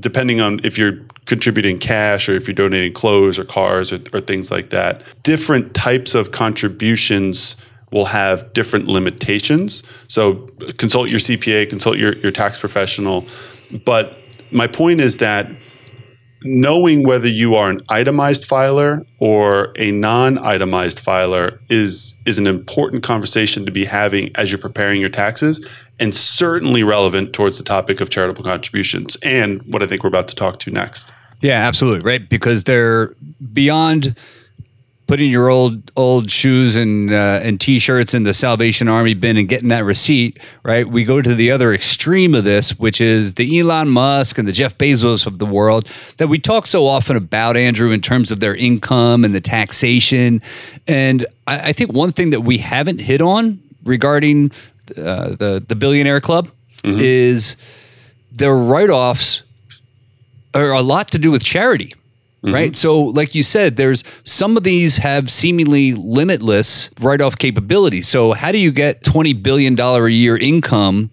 depending 0.00 0.40
on 0.40 0.60
if 0.64 0.78
you're 0.78 1.00
contributing 1.28 1.78
cash 1.78 2.28
or 2.28 2.32
if 2.32 2.48
you're 2.48 2.54
donating 2.54 2.92
clothes 2.92 3.38
or 3.38 3.44
cars 3.44 3.92
or, 3.92 4.00
or 4.12 4.20
things 4.20 4.50
like 4.50 4.70
that. 4.70 5.02
Different 5.22 5.74
types 5.74 6.14
of 6.14 6.32
contributions 6.32 7.54
will 7.92 8.06
have 8.06 8.52
different 8.54 8.88
limitations. 8.88 9.82
So 10.08 10.48
consult 10.78 11.10
your 11.10 11.20
CPA, 11.20 11.68
consult 11.68 11.98
your, 11.98 12.16
your 12.16 12.32
tax 12.32 12.58
professional. 12.58 13.26
But 13.84 14.18
my 14.50 14.66
point 14.66 15.00
is 15.00 15.18
that 15.18 15.50
knowing 16.42 17.02
whether 17.02 17.28
you 17.28 17.56
are 17.56 17.68
an 17.68 17.78
itemized 17.88 18.44
filer 18.44 19.04
or 19.18 19.72
a 19.76 19.90
non-itemized 19.90 21.00
filer 21.00 21.60
is 21.68 22.14
is 22.26 22.38
an 22.38 22.46
important 22.46 23.02
conversation 23.02 23.66
to 23.66 23.72
be 23.72 23.84
having 23.84 24.30
as 24.36 24.52
you're 24.52 24.58
preparing 24.58 25.00
your 25.00 25.08
taxes 25.08 25.66
and 25.98 26.14
certainly 26.14 26.84
relevant 26.84 27.32
towards 27.32 27.58
the 27.58 27.64
topic 27.64 28.00
of 28.00 28.08
charitable 28.08 28.44
contributions 28.44 29.16
and 29.22 29.60
what 29.62 29.82
I 29.82 29.86
think 29.86 30.04
we're 30.04 30.08
about 30.08 30.28
to 30.28 30.36
talk 30.36 30.60
to 30.60 30.70
next. 30.70 31.12
Yeah, 31.40 31.66
absolutely. 31.66 32.00
Right. 32.00 32.28
Because 32.28 32.64
they're 32.64 33.14
beyond 33.52 34.16
putting 35.08 35.30
your 35.30 35.48
old 35.48 35.90
old 35.96 36.30
shoes 36.30 36.76
and 36.76 37.12
uh, 37.12 37.40
and 37.42 37.60
t-shirts 37.60 38.14
in 38.14 38.22
the 38.22 38.34
Salvation 38.34 38.88
Army 38.88 39.14
bin 39.14 39.36
and 39.36 39.48
getting 39.48 39.70
that 39.70 39.84
receipt, 39.84 40.38
right? 40.62 40.86
We 40.86 41.02
go 41.02 41.20
to 41.20 41.34
the 41.34 41.50
other 41.50 41.72
extreme 41.72 42.34
of 42.34 42.44
this, 42.44 42.78
which 42.78 43.00
is 43.00 43.34
the 43.34 43.58
Elon 43.58 43.88
Musk 43.88 44.38
and 44.38 44.46
the 44.46 44.52
Jeff 44.52 44.76
Bezos 44.78 45.26
of 45.26 45.38
the 45.38 45.46
world 45.46 45.88
that 46.18 46.28
we 46.28 46.38
talk 46.38 46.66
so 46.66 46.86
often 46.86 47.16
about, 47.16 47.56
Andrew, 47.56 47.90
in 47.90 48.00
terms 48.00 48.30
of 48.30 48.40
their 48.40 48.54
income 48.54 49.24
and 49.24 49.34
the 49.34 49.40
taxation. 49.40 50.42
And 50.86 51.26
I, 51.46 51.70
I 51.70 51.72
think 51.72 51.92
one 51.92 52.12
thing 52.12 52.30
that 52.30 52.42
we 52.42 52.58
haven't 52.58 53.00
hit 53.00 53.20
on 53.20 53.60
regarding 53.84 54.52
uh, 54.96 55.30
the 55.30 55.64
the 55.66 55.74
billionaire 55.74 56.20
club 56.20 56.50
mm-hmm. 56.84 56.98
is 57.00 57.56
their 58.30 58.54
write-offs 58.54 59.42
are 60.58 60.72
a 60.72 60.82
lot 60.82 61.08
to 61.12 61.18
do 61.18 61.30
with 61.30 61.44
charity. 61.44 61.94
Mm-hmm. 62.42 62.54
Right. 62.54 62.76
So, 62.76 63.00
like 63.00 63.34
you 63.34 63.42
said, 63.42 63.76
there's 63.76 64.04
some 64.22 64.56
of 64.56 64.62
these 64.62 64.98
have 64.98 65.28
seemingly 65.28 65.94
limitless 65.94 66.88
write 67.00 67.20
off 67.20 67.36
capability. 67.36 68.00
So, 68.00 68.32
how 68.32 68.52
do 68.52 68.58
you 68.58 68.70
get 68.70 69.02
$20 69.02 69.42
billion 69.42 69.78
a 69.78 70.06
year 70.06 70.36
income 70.36 71.10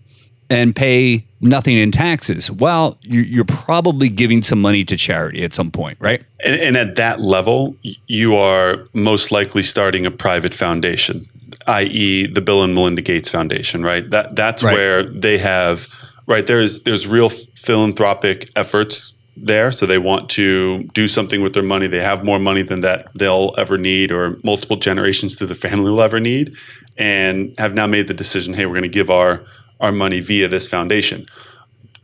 and 0.51 0.75
pay 0.75 1.25
nothing 1.41 1.77
in 1.77 1.91
taxes? 1.91 2.51
Well, 2.51 2.99
you're 3.01 3.43
probably 3.43 4.07
giving 4.07 4.43
some 4.43 4.61
money 4.61 4.85
to 4.85 4.95
charity 4.95 5.43
at 5.43 5.51
some 5.51 5.71
point, 5.71 5.97
right? 5.99 6.23
And, 6.43 6.61
and 6.61 6.77
at 6.77 6.95
that 6.97 7.21
level, 7.21 7.75
you 8.05 8.35
are 8.35 8.87
most 8.93 9.31
likely 9.31 9.63
starting 9.63 10.05
a 10.05 10.11
private 10.11 10.53
foundation, 10.53 11.27
i.e., 11.65 12.27
the 12.27 12.41
Bill 12.41 12.61
and 12.61 12.75
Melinda 12.75 13.01
Gates 13.01 13.29
Foundation, 13.29 13.83
right? 13.83 14.07
That 14.11 14.35
that's 14.35 14.61
right. 14.61 14.75
where 14.75 15.03
they 15.03 15.39
have 15.39 15.87
right 16.27 16.45
there's 16.45 16.83
there's 16.83 17.07
real 17.07 17.29
philanthropic 17.29 18.49
efforts 18.55 19.14
there 19.37 19.71
so 19.71 19.85
they 19.85 19.97
want 19.97 20.29
to 20.29 20.83
do 20.93 21.07
something 21.07 21.41
with 21.41 21.53
their 21.53 21.63
money. 21.63 21.87
They 21.87 22.01
have 22.01 22.23
more 22.23 22.39
money 22.39 22.61
than 22.61 22.81
that 22.81 23.07
they'll 23.15 23.53
ever 23.57 23.77
need 23.77 24.11
or 24.11 24.37
multiple 24.43 24.77
generations 24.77 25.35
through 25.35 25.47
the 25.47 25.55
family 25.55 25.91
will 25.91 26.01
ever 26.01 26.19
need 26.19 26.55
and 26.97 27.53
have 27.57 27.73
now 27.73 27.87
made 27.87 28.07
the 28.07 28.13
decision 28.13 28.53
hey 28.53 28.65
we're 28.65 28.73
going 28.73 28.83
to 28.83 28.89
give 28.89 29.09
our 29.09 29.43
our 29.81 29.91
money 29.91 30.19
via 30.21 30.47
this 30.47 30.67
foundation. 30.67 31.25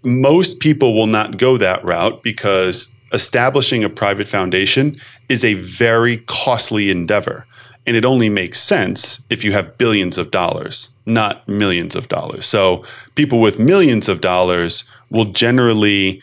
Most 0.04 0.60
people 0.60 0.94
will 0.94 1.08
not 1.08 1.38
go 1.38 1.58
that 1.58 1.84
route 1.86 2.22
because 2.22 2.90
establishing 3.14 3.84
a 3.84 3.90
private 3.90 4.28
foundation 4.28 5.00
is 5.30 5.44
a 5.44 5.54
very 5.56 6.18
costly 6.18 6.90
endeavor 6.90 7.46
and 7.86 7.96
it 7.96 8.06
only 8.06 8.30
makes 8.30 8.60
sense 8.60 9.22
if 9.30 9.44
you 9.44 9.52
have 9.54 9.78
billions 9.78 10.18
of 10.18 10.32
dollars 10.32 10.90
not 11.06 11.48
millions 11.48 11.96
of 11.96 12.08
dollars. 12.08 12.46
So 12.46 12.84
people 13.16 13.40
with 13.40 13.60
millions 13.60 14.10
of 14.10 14.22
dollars 14.22 14.84
will 15.10 15.26
generally 15.26 16.22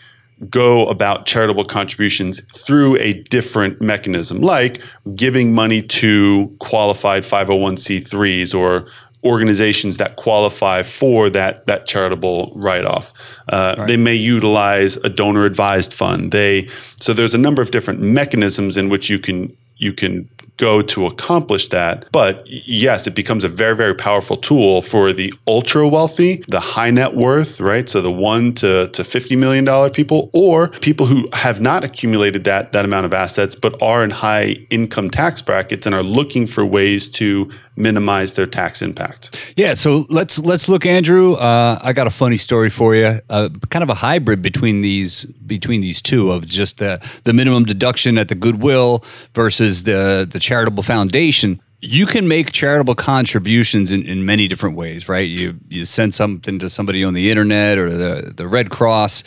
go 0.51 0.87
about 0.87 1.27
charitable 1.27 1.65
contributions 1.65 2.41
through 2.55 2.97
a 2.97 3.15
different 3.25 3.81
mechanism, 3.81 4.41
like 4.41 4.81
giving 5.15 5.55
money 5.55 5.83
to 5.83 6.55
qualified 6.61 7.23
501c3s 7.23 8.59
or 8.59 8.87
organizations 9.25 9.97
that 9.97 10.17
qualify 10.17 10.83
for 10.83 11.29
that 11.31 11.67
that 11.67 11.87
charitable 11.87 12.53
write 12.55 12.85
off. 12.85 13.13
Uh, 13.49 13.75
right. 13.77 13.87
They 13.89 13.97
may 13.97 14.15
utilize 14.15 14.97
a 14.99 15.09
donor 15.09 15.45
advised 15.45 15.93
fund. 15.93 16.31
They 16.31 16.69
so 17.01 17.13
there's 17.13 17.35
a 17.35 17.39
number 17.39 17.61
of 17.61 17.71
different 17.71 18.01
mechanisms 18.01 18.77
in 18.77 18.89
which 18.89 19.11
you 19.11 19.19
can 19.19 19.57
you 19.77 19.93
can 19.93 20.29
go 20.59 20.83
to 20.83 21.07
accomplish 21.07 21.69
that. 21.69 22.07
But 22.13 22.47
yes, 22.47 23.07
it 23.07 23.15
becomes 23.15 23.45
a 23.45 23.49
very, 23.49 23.75
very 23.75 23.95
powerful 23.95 24.37
tool 24.37 24.83
for 24.83 25.13
the 25.13 25.33
ultra 25.47 25.89
wealthy, 25.89 26.45
the 26.49 26.61
high 26.61 26.91
net 26.91 27.15
worth, 27.15 27.61
right? 27.61 27.89
So 27.89 28.03
the 28.03 28.13
one 28.13 28.53
to, 28.55 28.89
to 28.89 29.03
$50 29.03 29.39
million 29.39 29.91
people, 29.91 30.31
or 30.33 30.69
people 30.69 31.07
who 31.07 31.29
have 31.33 31.61
not 31.61 31.85
accumulated 31.85 32.45
that, 32.45 32.73
that 32.73 32.85
amount 32.85 33.07
of 33.07 33.15
assets, 33.15 33.55
but 33.55 33.81
are 33.81 34.05
in 34.05 34.11
high 34.11 34.67
income 34.69 35.11
tax 35.11 35.41
brackets 35.41 35.87
and 35.87 35.95
are 35.95 36.03
looking 36.03 36.47
for 36.47 36.65
ways 36.65 37.09
to 37.09 37.51
minimize 37.79 38.33
their 38.35 38.47
tax 38.47 38.83
impact. 38.83 39.39
Yeah, 39.57 39.75
so 39.75 40.05
let's 40.11 40.39
let's 40.39 40.69
look, 40.69 40.85
Andrew. 40.85 41.35
Uh, 41.35 41.79
I 41.83 41.93
got 41.93 42.07
a 42.07 42.11
funny 42.11 42.37
story 42.37 42.71
for 42.71 42.95
you. 42.95 43.21
Uh, 43.31 43.49
kind 43.71 43.83
of 43.83 43.89
a 43.89 43.95
hybrid 43.95 44.43
between 44.43 44.83
these 44.83 45.25
between 45.49 45.81
these 45.81 46.01
two 46.01 46.31
of 46.31 46.47
just 46.47 46.79
the 46.79 47.01
the 47.25 47.33
minimum 47.33 47.65
deduction 47.65 48.19
at 48.19 48.29
the 48.29 48.35
goodwill 48.35 49.05
versus 49.35 49.83
the 49.83 50.29
the 50.31 50.39
charitable 50.39 50.83
foundation, 50.83 51.61
you 51.81 52.07
can 52.07 52.29
make 52.29 52.53
charitable 52.53 52.95
contributions 52.95 53.91
in, 53.91 54.05
in 54.05 54.25
many 54.25 54.47
different 54.47 54.77
ways, 54.77 55.09
right? 55.09 55.27
You 55.27 55.59
you 55.69 55.85
send 55.85 56.15
something 56.15 56.59
to 56.59 56.69
somebody 56.69 57.03
on 57.03 57.15
the 57.15 57.31
internet 57.31 57.79
or 57.79 57.91
the, 57.91 58.33
the 58.37 58.47
Red 58.47 58.71
Cross 58.71 59.25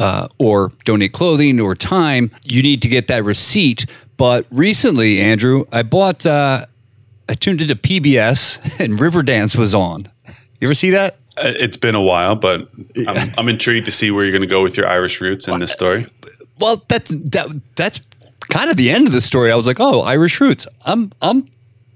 uh, 0.00 0.28
or 0.38 0.72
donate 0.84 1.12
clothing 1.12 1.60
or 1.60 1.74
time. 1.74 2.30
You 2.44 2.62
need 2.62 2.82
to 2.82 2.88
get 2.88 3.06
that 3.08 3.22
receipt. 3.22 3.86
But 4.16 4.46
recently, 4.50 5.20
Andrew, 5.20 5.64
I 5.72 5.82
bought, 5.82 6.26
uh, 6.26 6.66
I 7.28 7.34
tuned 7.34 7.60
into 7.60 7.76
PBS 7.76 8.80
and 8.84 8.98
Riverdance 8.98 9.56
was 9.56 9.74
on. 9.74 10.10
You 10.60 10.68
ever 10.68 10.74
see 10.74 10.90
that? 10.90 11.19
Uh, 11.40 11.54
it's 11.58 11.76
been 11.76 11.94
a 11.94 12.02
while, 12.02 12.36
but 12.36 12.68
I'm, 13.08 13.32
I'm 13.38 13.48
intrigued 13.48 13.86
to 13.86 13.92
see 13.92 14.10
where 14.10 14.24
you're 14.24 14.32
going 14.32 14.42
to 14.42 14.46
go 14.46 14.62
with 14.62 14.76
your 14.76 14.86
Irish 14.86 15.20
roots 15.20 15.48
in 15.48 15.58
this 15.58 15.72
story. 15.72 16.06
Well, 16.58 16.84
that's 16.88 17.10
that 17.10 17.48
that's 17.76 18.00
kind 18.50 18.70
of 18.70 18.76
the 18.76 18.90
end 18.90 19.06
of 19.06 19.12
the 19.12 19.20
story, 19.20 19.50
I 19.50 19.56
was 19.56 19.66
like, 19.66 19.80
oh, 19.80 20.00
Irish 20.02 20.40
roots. 20.40 20.66
I'm 20.84 21.12
I'm 21.22 21.48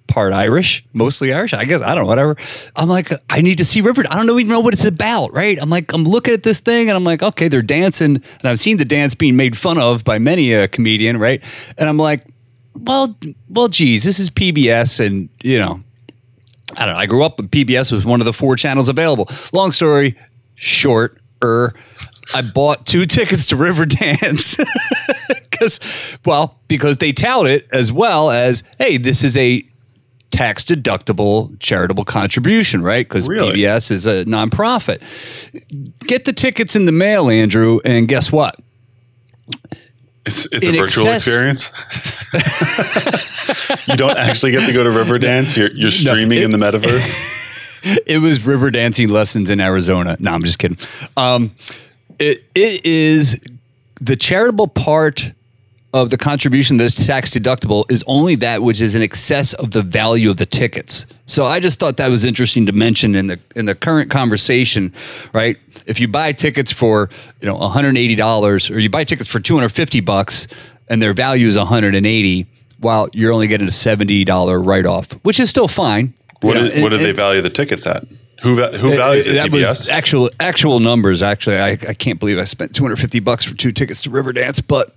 part 0.06 0.32
Irish, 0.32 0.84
mostly 0.92 1.32
Irish. 1.32 1.52
I 1.52 1.64
guess 1.64 1.82
I 1.82 1.94
don't 1.94 2.04
know, 2.04 2.08
whatever. 2.08 2.36
I'm 2.76 2.88
like, 2.88 3.10
I 3.28 3.40
need 3.40 3.58
to 3.58 3.64
see 3.64 3.80
River. 3.80 4.04
I 4.08 4.16
don't 4.16 4.30
even 4.30 4.48
know 4.48 4.60
what 4.60 4.72
it's 4.72 4.84
about, 4.84 5.32
right? 5.32 5.58
I'm 5.60 5.70
like, 5.70 5.92
I'm 5.92 6.04
looking 6.04 6.32
at 6.32 6.42
this 6.42 6.60
thing 6.60 6.88
and 6.88 6.96
I'm 6.96 7.04
like, 7.04 7.22
okay, 7.22 7.48
they're 7.48 7.62
dancing, 7.62 8.16
and 8.16 8.44
I've 8.44 8.60
seen 8.60 8.78
the 8.78 8.84
dance 8.84 9.14
being 9.14 9.36
made 9.36 9.58
fun 9.58 9.78
of 9.78 10.04
by 10.04 10.18
many 10.18 10.52
a 10.52 10.68
comedian, 10.68 11.18
right? 11.18 11.42
And 11.76 11.88
I'm 11.88 11.98
like, 11.98 12.24
well, 12.74 13.14
well, 13.50 13.68
geez, 13.68 14.04
this 14.04 14.18
is 14.18 14.30
PBS, 14.30 15.04
and 15.04 15.28
you 15.42 15.58
know, 15.58 15.82
I 16.76 16.86
don't 16.86 16.94
know. 16.94 17.00
I 17.00 17.06
grew 17.06 17.24
up. 17.24 17.36
PBS 17.36 17.92
was 17.92 18.04
one 18.04 18.20
of 18.20 18.24
the 18.24 18.32
four 18.32 18.56
channels 18.56 18.88
available. 18.88 19.28
Long 19.52 19.72
story 19.72 20.16
short, 20.54 21.20
er. 21.42 21.74
I 22.34 22.42
bought 22.42 22.86
two 22.86 23.06
tickets 23.06 23.46
to 23.48 23.56
Riverdance 23.56 24.56
because, 25.50 25.78
well, 26.24 26.58
because 26.68 26.98
they 26.98 27.12
tout 27.12 27.46
it 27.46 27.68
as 27.72 27.92
well 27.92 28.30
as, 28.30 28.62
hey, 28.78 28.96
this 28.96 29.22
is 29.22 29.36
a 29.36 29.66
tax 30.30 30.64
deductible 30.64 31.58
charitable 31.60 32.04
contribution, 32.04 32.82
right? 32.82 33.06
Because 33.08 33.28
really? 33.28 33.58
PBS 33.58 33.90
is 33.90 34.06
a 34.06 34.24
nonprofit. 34.24 35.00
Get 36.00 36.24
the 36.24 36.32
tickets 36.32 36.74
in 36.74 36.86
the 36.86 36.92
mail, 36.92 37.28
Andrew, 37.28 37.80
and 37.84 38.08
guess 38.08 38.32
what? 38.32 38.56
It's 40.26 40.46
it's 40.50 40.66
a 40.66 40.72
virtual 40.72 41.08
excess- 41.08 41.26
experience. 41.26 41.70
you 43.88 43.96
don't 43.96 44.16
actually 44.16 44.52
get 44.52 44.66
to 44.66 44.72
go 44.72 44.82
to 44.82 44.90
Riverdance. 44.90 45.56
You're 45.56 45.70
you're 45.72 45.90
streaming 45.90 46.38
no, 46.38 46.42
it, 46.42 46.44
in 46.44 46.50
the 46.50 46.58
metaverse. 46.58 47.42
it 48.06 48.18
was 48.18 48.44
river 48.44 48.70
dancing 48.70 49.08
lessons 49.10 49.50
in 49.50 49.60
Arizona. 49.60 50.16
No, 50.18 50.32
I'm 50.32 50.42
just 50.42 50.58
kidding. 50.58 50.78
Um, 51.16 51.54
it, 52.18 52.44
it 52.54 52.84
is 52.86 53.38
the 54.00 54.16
charitable 54.16 54.68
part 54.68 55.32
of 55.94 56.10
the 56.10 56.18
contribution 56.18 56.76
that's 56.76 57.06
tax 57.06 57.30
deductible 57.30 57.84
is 57.88 58.02
only 58.08 58.34
that 58.34 58.62
which 58.62 58.80
is 58.80 58.96
in 58.96 59.00
excess 59.00 59.54
of 59.54 59.70
the 59.70 59.80
value 59.80 60.28
of 60.28 60.38
the 60.38 60.44
tickets. 60.44 61.06
So 61.26 61.46
I 61.46 61.60
just 61.60 61.78
thought 61.78 61.98
that 61.98 62.08
was 62.08 62.24
interesting 62.24 62.66
to 62.66 62.72
mention 62.72 63.14
in 63.14 63.28
the 63.28 63.38
in 63.54 63.66
the 63.66 63.76
current 63.76 64.10
conversation, 64.10 64.92
right? 65.32 65.56
If 65.86 66.00
you 66.00 66.08
buy 66.08 66.32
tickets 66.32 66.72
for, 66.72 67.10
you 67.40 67.46
know, 67.46 67.56
$180 67.56 68.74
or 68.74 68.78
you 68.80 68.90
buy 68.90 69.04
tickets 69.04 69.30
for 69.30 69.38
250 69.38 70.00
bucks 70.00 70.48
and 70.88 71.00
their 71.00 71.14
value 71.14 71.46
is 71.46 71.56
180, 71.56 72.46
while 72.80 73.08
you're 73.12 73.32
only 73.32 73.46
getting 73.46 73.68
a 73.68 73.70
$70 73.70 74.66
write-off, 74.66 75.12
which 75.22 75.38
is 75.38 75.48
still 75.48 75.68
fine. 75.68 76.12
What, 76.40 76.56
is, 76.56 76.82
what 76.82 76.88
do 76.88 76.98
they 76.98 77.12
value 77.12 77.40
the 77.40 77.50
tickets 77.50 77.86
at? 77.86 78.04
Who 78.42 78.56
who 78.56 78.96
values 78.96 79.28
it? 79.28 79.34
That 79.34 79.50
PBS? 79.50 79.68
was 79.68 79.90
actual 79.90 80.30
actual 80.40 80.80
numbers. 80.80 81.22
Actually, 81.22 81.58
I, 81.58 81.70
I 81.70 81.94
can't 81.94 82.18
believe 82.18 82.38
I 82.38 82.44
spent 82.44 82.74
250 82.74 83.20
bucks 83.20 83.44
for 83.44 83.54
two 83.54 83.70
tickets 83.70 84.02
to 84.02 84.10
Riverdance, 84.10 84.60
but 84.66 84.94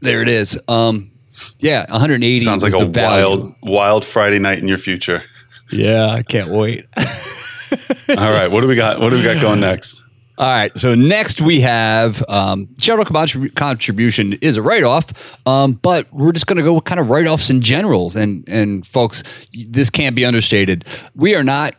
there 0.00 0.22
it 0.22 0.28
is. 0.28 0.58
Um, 0.68 1.10
yeah, 1.58 1.86
180 1.90 2.40
sounds 2.40 2.62
like 2.62 2.74
a 2.74 2.86
wild 2.86 3.54
wild 3.62 4.04
Friday 4.04 4.38
night 4.38 4.58
in 4.58 4.68
your 4.68 4.78
future. 4.78 5.22
Yeah, 5.70 6.10
I 6.10 6.22
can't 6.22 6.50
wait. 6.50 6.86
All 8.08 8.30
right, 8.30 8.50
what 8.50 8.60
do 8.60 8.66
we 8.66 8.74
got? 8.74 9.00
What 9.00 9.10
do 9.10 9.16
we 9.16 9.22
got 9.22 9.40
going 9.40 9.60
next? 9.60 10.02
All 10.38 10.46
right. 10.46 10.74
So 10.78 10.94
next 10.94 11.42
we 11.42 11.60
have 11.60 12.24
um, 12.30 12.66
charitable 12.80 13.14
contrib- 13.14 13.54
contribution 13.54 14.32
is 14.34 14.56
a 14.56 14.62
write 14.62 14.84
off, 14.84 15.12
um, 15.46 15.72
but 15.74 16.10
we're 16.14 16.32
just 16.32 16.46
going 16.46 16.56
to 16.56 16.62
go 16.62 16.72
with 16.72 16.84
kind 16.84 16.98
of 16.98 17.10
write 17.10 17.26
offs 17.26 17.50
in 17.50 17.60
general. 17.60 18.16
And 18.16 18.48
and 18.48 18.86
folks, 18.86 19.22
this 19.52 19.90
can't 19.90 20.16
be 20.16 20.24
understated. 20.24 20.86
We 21.14 21.34
are 21.34 21.42
not 21.42 21.74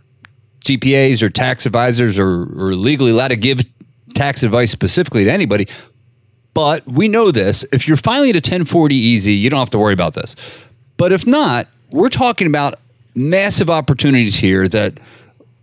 CPAs 0.63 1.23
or 1.23 1.29
tax 1.31 1.65
advisors 1.65 2.19
or, 2.19 2.43
or 2.55 2.75
legally 2.75 3.11
allowed 3.11 3.29
to 3.29 3.35
give 3.35 3.63
tax 4.13 4.43
advice 4.43 4.69
specifically 4.69 5.25
to 5.25 5.31
anybody. 5.31 5.67
But 6.53 6.85
we 6.85 7.07
know 7.07 7.31
this. 7.31 7.65
If 7.71 7.87
you're 7.87 7.97
filing 7.97 8.35
a 8.35 8.41
1040EZ, 8.41 9.39
you 9.39 9.49
don't 9.49 9.59
have 9.59 9.69
to 9.71 9.79
worry 9.79 9.93
about 9.93 10.13
this. 10.13 10.35
But 10.97 11.11
if 11.11 11.25
not, 11.25 11.67
we're 11.91 12.09
talking 12.09 12.47
about 12.47 12.79
massive 13.15 13.69
opportunities 13.69 14.35
here 14.35 14.67
that 14.67 14.99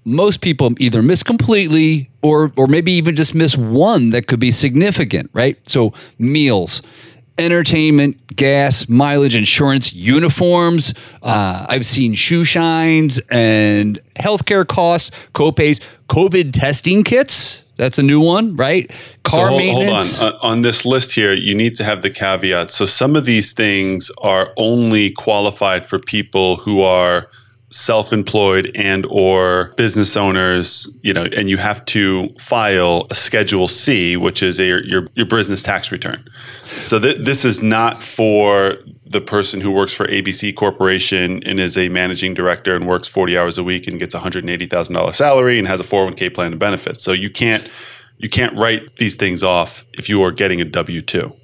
most 0.05 0.40
people 0.40 0.72
either 0.79 1.03
miss 1.03 1.22
completely 1.22 2.11
or 2.22 2.53
or 2.57 2.66
maybe 2.66 2.92
even 2.92 3.14
just 3.14 3.35
miss 3.35 3.57
one 3.57 4.11
that 4.11 4.27
could 4.27 4.40
be 4.40 4.51
significant, 4.51 5.31
right? 5.35 5.59
So 5.68 5.92
meals, 6.18 6.83
entertainment, 7.38 8.35
gas, 8.35 8.88
mileage, 8.88 9.37
insurance, 9.37 9.92
uniforms. 9.92 10.94
Uh, 11.22 11.66
I've 11.68 11.87
seen 11.87 12.14
shoe 12.14 12.44
shines 12.44 13.20
and 13.31 14.01
healthcare 14.16 14.66
costs, 14.66 15.11
copays, 15.35 15.81
COVID 16.09 16.53
testing 16.53 17.05
kits. 17.05 17.64
That's 17.79 17.99
a 17.99 18.03
new 18.03 18.21
one, 18.21 18.57
right? 18.57 18.91
Car 19.23 19.41
so 19.41 19.49
hold, 19.49 19.62
maintenance. 19.62 20.19
Hold 20.19 20.35
on. 20.35 20.41
Uh, 20.41 20.47
on 20.47 20.62
this 20.62 20.85
list 20.85 21.14
here, 21.14 21.33
you 21.33 21.55
need 21.55 21.77
to 21.77 21.85
have 21.85 22.03
the 22.03 22.11
caveat. 22.11 22.71
So 22.73 22.85
some 22.85 23.17
of 23.17 23.25
these 23.25 23.53
things 23.53 24.11
are 24.19 24.53
only 24.57 25.12
qualified 25.12 25.88
for 25.88 25.99
people 25.99 26.57
who 26.57 26.81
are 26.81 27.29
self-employed 27.71 28.71
and 28.75 29.05
or 29.11 29.75
business 29.77 30.17
owners 30.17 30.89
you 31.03 31.13
know 31.13 31.25
and 31.37 31.51
you 31.51 31.59
have 31.59 31.85
to 31.85 32.29
file 32.39 33.07
a 33.11 33.15
schedule 33.15 33.69
c 33.69 34.17
which 34.17 34.43
is 34.43 34.59
a, 34.59 34.65
your 34.65 35.07
your 35.15 35.27
business 35.27 35.63
tax 35.63 35.93
return. 35.93 36.25
So 36.81 36.99
th- 36.99 37.19
this 37.19 37.45
is 37.45 37.63
not 37.63 38.03
for 38.03 38.77
the 39.05 39.21
person 39.21 39.61
who 39.61 39.71
works 39.71 39.93
for 39.93 40.07
abc 40.07 40.55
corporation 40.57 41.43
and 41.45 41.61
is 41.61 41.77
a 41.77 41.91
managing 41.91 42.33
director 42.33 42.75
and 42.75 42.87
works 42.87 43.09
40 43.09 43.37
hours 43.37 43.59
a 43.59 43.65
week 43.65 43.87
and 43.87 43.99
gets 43.99 44.15
$180000 44.15 45.15
salary 45.15 45.59
and 45.59 45.69
has 45.69 45.81
a 45.81 45.85
401k 45.85 46.33
plan 46.33 46.53
and 46.53 46.61
benefits 46.61 47.03
so 47.03 47.13
you 47.13 47.31
can't 47.31 47.69
you 48.17 48.29
can't 48.29 48.59
write 48.59 48.97
these 48.97 49.15
things 49.15 49.43
off 49.43 49.85
if 49.93 50.09
you 50.09 50.23
are 50.23 50.33
getting 50.33 50.61
a 50.61 50.65
w2 50.65 51.38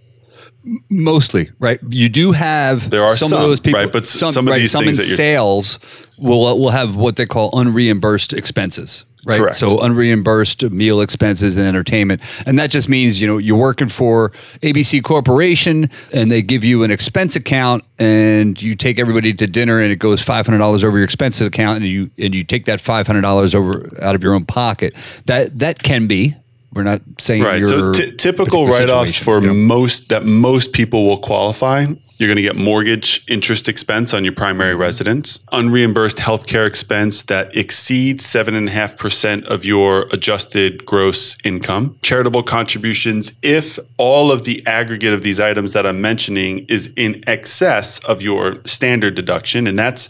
Mostly, 0.91 1.51
right? 1.59 1.79
You 1.91 2.09
do 2.09 2.33
have 2.33 2.89
there 2.89 3.05
are 3.05 3.15
some, 3.15 3.29
some 3.29 3.43
of 3.43 3.49
those 3.49 3.61
people, 3.61 3.81
right? 3.81 3.93
But 3.93 4.07
some, 4.07 4.33
some 4.33 4.49
of 4.49 4.53
right, 4.53 4.67
some 4.67 4.89
in 4.89 4.95
sales 4.95 5.79
will 6.19 6.59
will 6.59 6.71
have 6.71 6.97
what 6.97 7.17
they 7.17 7.27
call 7.27 7.51
unreimbursed 7.51 8.33
expenses, 8.33 9.05
right? 9.27 9.41
Correct. 9.41 9.57
So 9.57 9.79
unreimbursed 9.79 10.71
meal 10.71 11.03
expenses 11.03 11.59
and 11.59 11.67
entertainment, 11.67 12.23
and 12.47 12.59
that 12.59 12.71
just 12.71 12.89
means 12.89 13.21
you 13.21 13.27
know 13.27 13.37
you're 13.37 13.59
working 13.59 13.91
for 13.91 14.31
ABC 14.63 15.03
Corporation, 15.03 15.91
and 16.15 16.31
they 16.31 16.41
give 16.41 16.65
you 16.65 16.83
an 16.83 16.91
expense 16.91 17.37
account, 17.37 17.85
and 17.99 18.61
you 18.63 18.75
take 18.75 18.99
everybody 18.99 19.35
to 19.35 19.47
dinner, 19.47 19.81
and 19.81 19.93
it 19.93 19.97
goes 19.97 20.23
five 20.23 20.47
hundred 20.47 20.59
dollars 20.59 20.83
over 20.83 20.97
your 20.97 21.05
expense 21.05 21.43
account, 21.43 21.83
and 21.83 21.87
you 21.87 22.11
and 22.17 22.35
you 22.35 22.43
take 22.43 22.65
that 22.65 22.81
five 22.81 23.07
hundred 23.07 23.21
dollars 23.23 23.55
over 23.55 23.87
out 24.01 24.15
of 24.15 24.23
your 24.23 24.33
own 24.33 24.47
pocket. 24.47 24.95
That 25.27 25.59
that 25.59 25.83
can 25.83 26.07
be 26.07 26.37
we're 26.75 26.83
not 26.83 27.03
saying 27.19 27.43
right. 27.43 27.65
So 27.65 27.93
t- 27.93 28.13
typical 28.13 28.67
write-offs 28.67 29.17
for 29.17 29.41
yep. 29.41 29.55
most 29.55 30.09
that 30.09 30.25
most 30.25 30.73
people 30.73 31.07
will 31.07 31.19
qualify. 31.19 31.87
You're 32.17 32.29
going 32.29 32.37
to 32.37 32.43
get 32.43 32.55
mortgage 32.55 33.25
interest 33.27 33.69
expense 33.69 34.15
on 34.15 34.23
your 34.23 34.35
primary 34.35 34.73
mm-hmm. 34.73 34.83
residence, 34.83 35.39
unreimbursed 35.53 36.19
healthcare 36.19 36.67
expense 36.67 37.23
that 37.25 37.57
exceeds 37.57 38.25
seven 38.25 38.55
and 38.55 38.69
a 38.69 38.71
half 38.71 38.97
percent 38.97 39.45
of 39.47 39.65
your 39.65 40.07
adjusted 40.13 40.87
gross 40.87 41.37
income, 41.43 41.99
charitable 42.03 42.45
contributions 42.45 43.33
if 43.43 43.81
all 43.97 44.31
of 44.31 44.45
the 44.45 44.65
aggregate 44.67 45.13
of 45.13 45.25
these 45.25 45.41
items 45.41 45.73
that 45.73 45.87
I'm 45.87 46.01
mentioning 46.01 46.67
is 46.69 46.93
in 46.97 47.25
excess 47.27 47.99
of 48.01 48.23
your 48.23 48.59
standard 48.65 49.15
deduction, 49.15 49.67
and 49.67 49.77
that's 49.77 50.09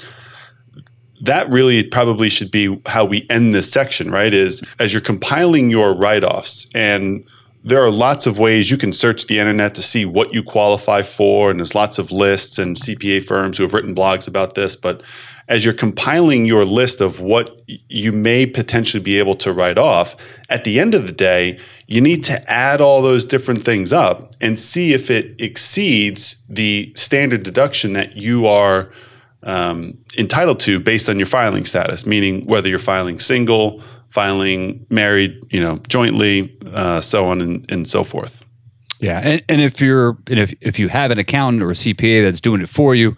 that 1.25 1.49
really 1.51 1.83
probably 1.83 2.29
should 2.29 2.51
be 2.51 2.81
how 2.87 3.05
we 3.05 3.27
end 3.31 3.55
this 3.55 3.73
section, 3.73 4.11
right? 4.11 4.33
Is 4.33 4.63
as 4.79 4.93
you're 4.93 5.01
compiling 5.01 5.71
your 5.71 5.95
write 5.95 6.25
offs, 6.25 6.67
and 6.75 7.27
there 7.63 7.83
are 7.83 7.91
lots 7.91 8.27
of 8.27 8.39
ways 8.39 8.71
you 8.71 8.77
can 8.77 8.93
search 8.93 9.27
the 9.27 9.39
internet 9.39 9.75
to 9.75 9.83
see 9.83 10.05
what 10.05 10.35
you 10.35 10.43
qualify 10.43 11.01
for, 11.03 11.51
and 11.51 11.59
there's 11.59 11.75
lots 11.75 11.99
of 11.99 12.13
lists 12.13 12.59
and 12.59 12.77
CPA 12.77 13.23
firms 13.23 13.57
who 13.57 13.65
have 13.65 13.73
written 13.73 13.95
blogs 13.95 14.29
about 14.29 14.55
this. 14.55 14.77
But 14.77 15.03
as 15.49 15.65
you're 15.65 15.75
compiling 15.75 16.45
your 16.45 16.65
list 16.67 17.01
of 17.01 17.21
what 17.21 17.63
you 17.67 18.13
may 18.13 18.47
potentially 18.47 19.03
be 19.03 19.19
able 19.19 19.37
to 19.37 19.53
write 19.53 19.79
off, 19.79 20.17
at 20.51 20.65
the 20.65 20.79
end 20.79 20.95
of 20.95 21.07
the 21.07 21.13
day, 21.13 21.59
you 21.87 22.03
need 22.03 22.23
to 22.25 22.53
add 22.53 22.83
all 22.83 23.01
those 23.01 23.25
different 23.25 23.63
things 23.63 23.93
up 23.93 24.35
and 24.43 24.59
see 24.59 24.93
if 24.93 25.11
it 25.11 25.41
exceeds 25.41 26.37
the 26.49 26.93
standard 26.97 27.43
deduction 27.43 27.95
that 27.95 28.17
you 28.17 28.47
are 28.47 28.91
um, 29.45 29.99
entitled 30.19 30.61
to 30.61 30.81
based 30.81 31.09
on 31.09 31.19
your 31.19 31.27
filing 31.27 31.65
status, 31.65 32.07
meaning 32.07 32.43
whether 32.47 32.69
you're 32.69 32.79
filing 32.79 33.21
single, 33.21 33.83
filing 34.09 34.87
married, 34.91 35.39
you 35.51 35.61
know, 35.61 35.79
jointly, 35.89 36.57
uh, 36.73 37.01
so 37.01 37.27
on 37.27 37.41
and, 37.41 37.71
and 37.71 37.89
so 37.89 38.05
forth. 38.05 38.45
Yeah, 39.01 39.21
and, 39.23 39.43
and 39.49 39.61
if 39.61 39.81
you're 39.81 40.17
and 40.29 40.39
if 40.39 40.55
if 40.61 40.79
you 40.79 40.89
have 40.89 41.11
an 41.11 41.19
accountant 41.19 41.63
or 41.63 41.71
a 41.71 41.75
CPA 41.75 42.23
that's 42.23 42.41
doing 42.41 42.63
it 42.63 42.69
for 42.69 42.95
you, 42.95 43.17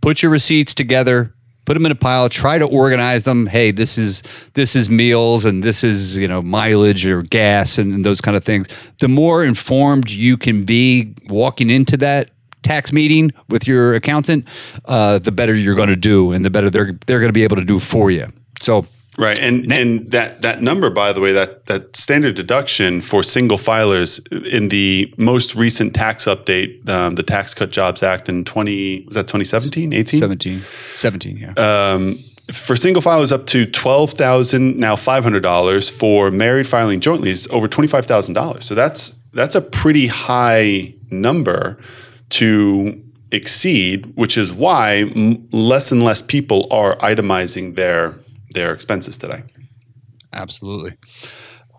put 0.00 0.22
your 0.22 0.30
receipts 0.30 0.72
together, 0.72 1.34
put 1.64 1.74
them 1.74 1.84
in 1.84 1.90
a 1.90 1.96
pile, 1.96 2.28
try 2.28 2.58
to 2.58 2.66
organize 2.66 3.24
them. 3.24 3.46
Hey, 3.46 3.72
this 3.72 3.98
is 3.98 4.22
this 4.54 4.76
is 4.76 4.88
meals 4.88 5.44
and 5.44 5.64
this 5.64 5.82
is 5.82 6.16
you 6.16 6.28
know 6.28 6.42
mileage 6.42 7.04
or 7.06 7.22
gas 7.22 7.76
and, 7.78 7.92
and 7.92 8.04
those 8.04 8.20
kind 8.20 8.36
of 8.36 8.44
things. 8.44 8.68
The 9.00 9.08
more 9.08 9.44
informed 9.44 10.10
you 10.10 10.36
can 10.36 10.64
be 10.64 11.14
walking 11.28 11.70
into 11.70 11.96
that 11.96 12.30
tax 12.66 12.92
meeting 12.92 13.32
with 13.48 13.66
your 13.66 13.94
accountant, 13.94 14.46
uh, 14.86 15.18
the 15.18 15.32
better 15.32 15.54
you're 15.54 15.76
going 15.76 15.88
to 15.88 15.96
do, 15.96 16.32
and 16.32 16.44
the 16.44 16.50
better 16.50 16.68
they're 16.68 16.98
they're 17.06 17.20
going 17.20 17.28
to 17.28 17.34
be 17.34 17.44
able 17.44 17.56
to 17.56 17.64
do 17.64 17.78
for 17.78 18.10
you. 18.10 18.26
So. 18.60 18.86
Right, 19.18 19.38
and 19.38 19.72
and 19.72 20.10
that 20.10 20.42
that 20.42 20.60
number, 20.60 20.90
by 20.90 21.14
the 21.14 21.22
way, 21.22 21.32
that 21.32 21.64
that 21.66 21.96
standard 21.96 22.34
deduction 22.34 23.00
for 23.00 23.22
single 23.22 23.56
filers 23.56 24.20
in 24.46 24.68
the 24.68 25.14
most 25.16 25.54
recent 25.54 25.94
tax 25.94 26.26
update, 26.26 26.86
um, 26.86 27.14
the 27.14 27.22
Tax 27.22 27.54
Cut 27.54 27.70
Jobs 27.70 28.02
Act 28.02 28.28
in 28.28 28.44
twenty 28.44 29.04
was 29.06 29.14
that 29.14 29.22
2017, 29.22 29.94
18? 29.94 30.20
17, 30.20 30.62
17 30.96 31.36
yeah. 31.38 31.54
Um, 31.56 32.22
for 32.52 32.76
single 32.76 33.00
filers 33.02 33.32
up 33.32 33.46
to 33.46 33.64
twelve 33.64 34.10
thousand 34.10 34.76
now 34.76 34.96
five 34.96 35.22
hundred 35.22 35.42
dollars 35.42 35.88
for 35.88 36.30
married 36.30 36.66
filing 36.66 37.00
jointly 37.00 37.30
is 37.30 37.48
over 37.50 37.68
twenty 37.68 37.88
five 37.88 38.04
thousand 38.04 38.34
dollars. 38.34 38.66
So 38.66 38.74
that's 38.74 39.14
that's 39.32 39.54
a 39.54 39.62
pretty 39.62 40.08
high 40.08 40.94
number 41.10 41.78
to 42.30 43.02
exceed, 43.32 44.12
which 44.16 44.38
is 44.38 44.52
why 44.52 44.98
m- 45.14 45.48
less 45.52 45.92
and 45.92 46.02
less 46.02 46.22
people 46.22 46.66
are 46.70 46.96
itemizing 46.98 47.76
their 47.76 48.14
their 48.50 48.72
expenses 48.72 49.16
today. 49.16 49.42
Absolutely. 50.32 50.96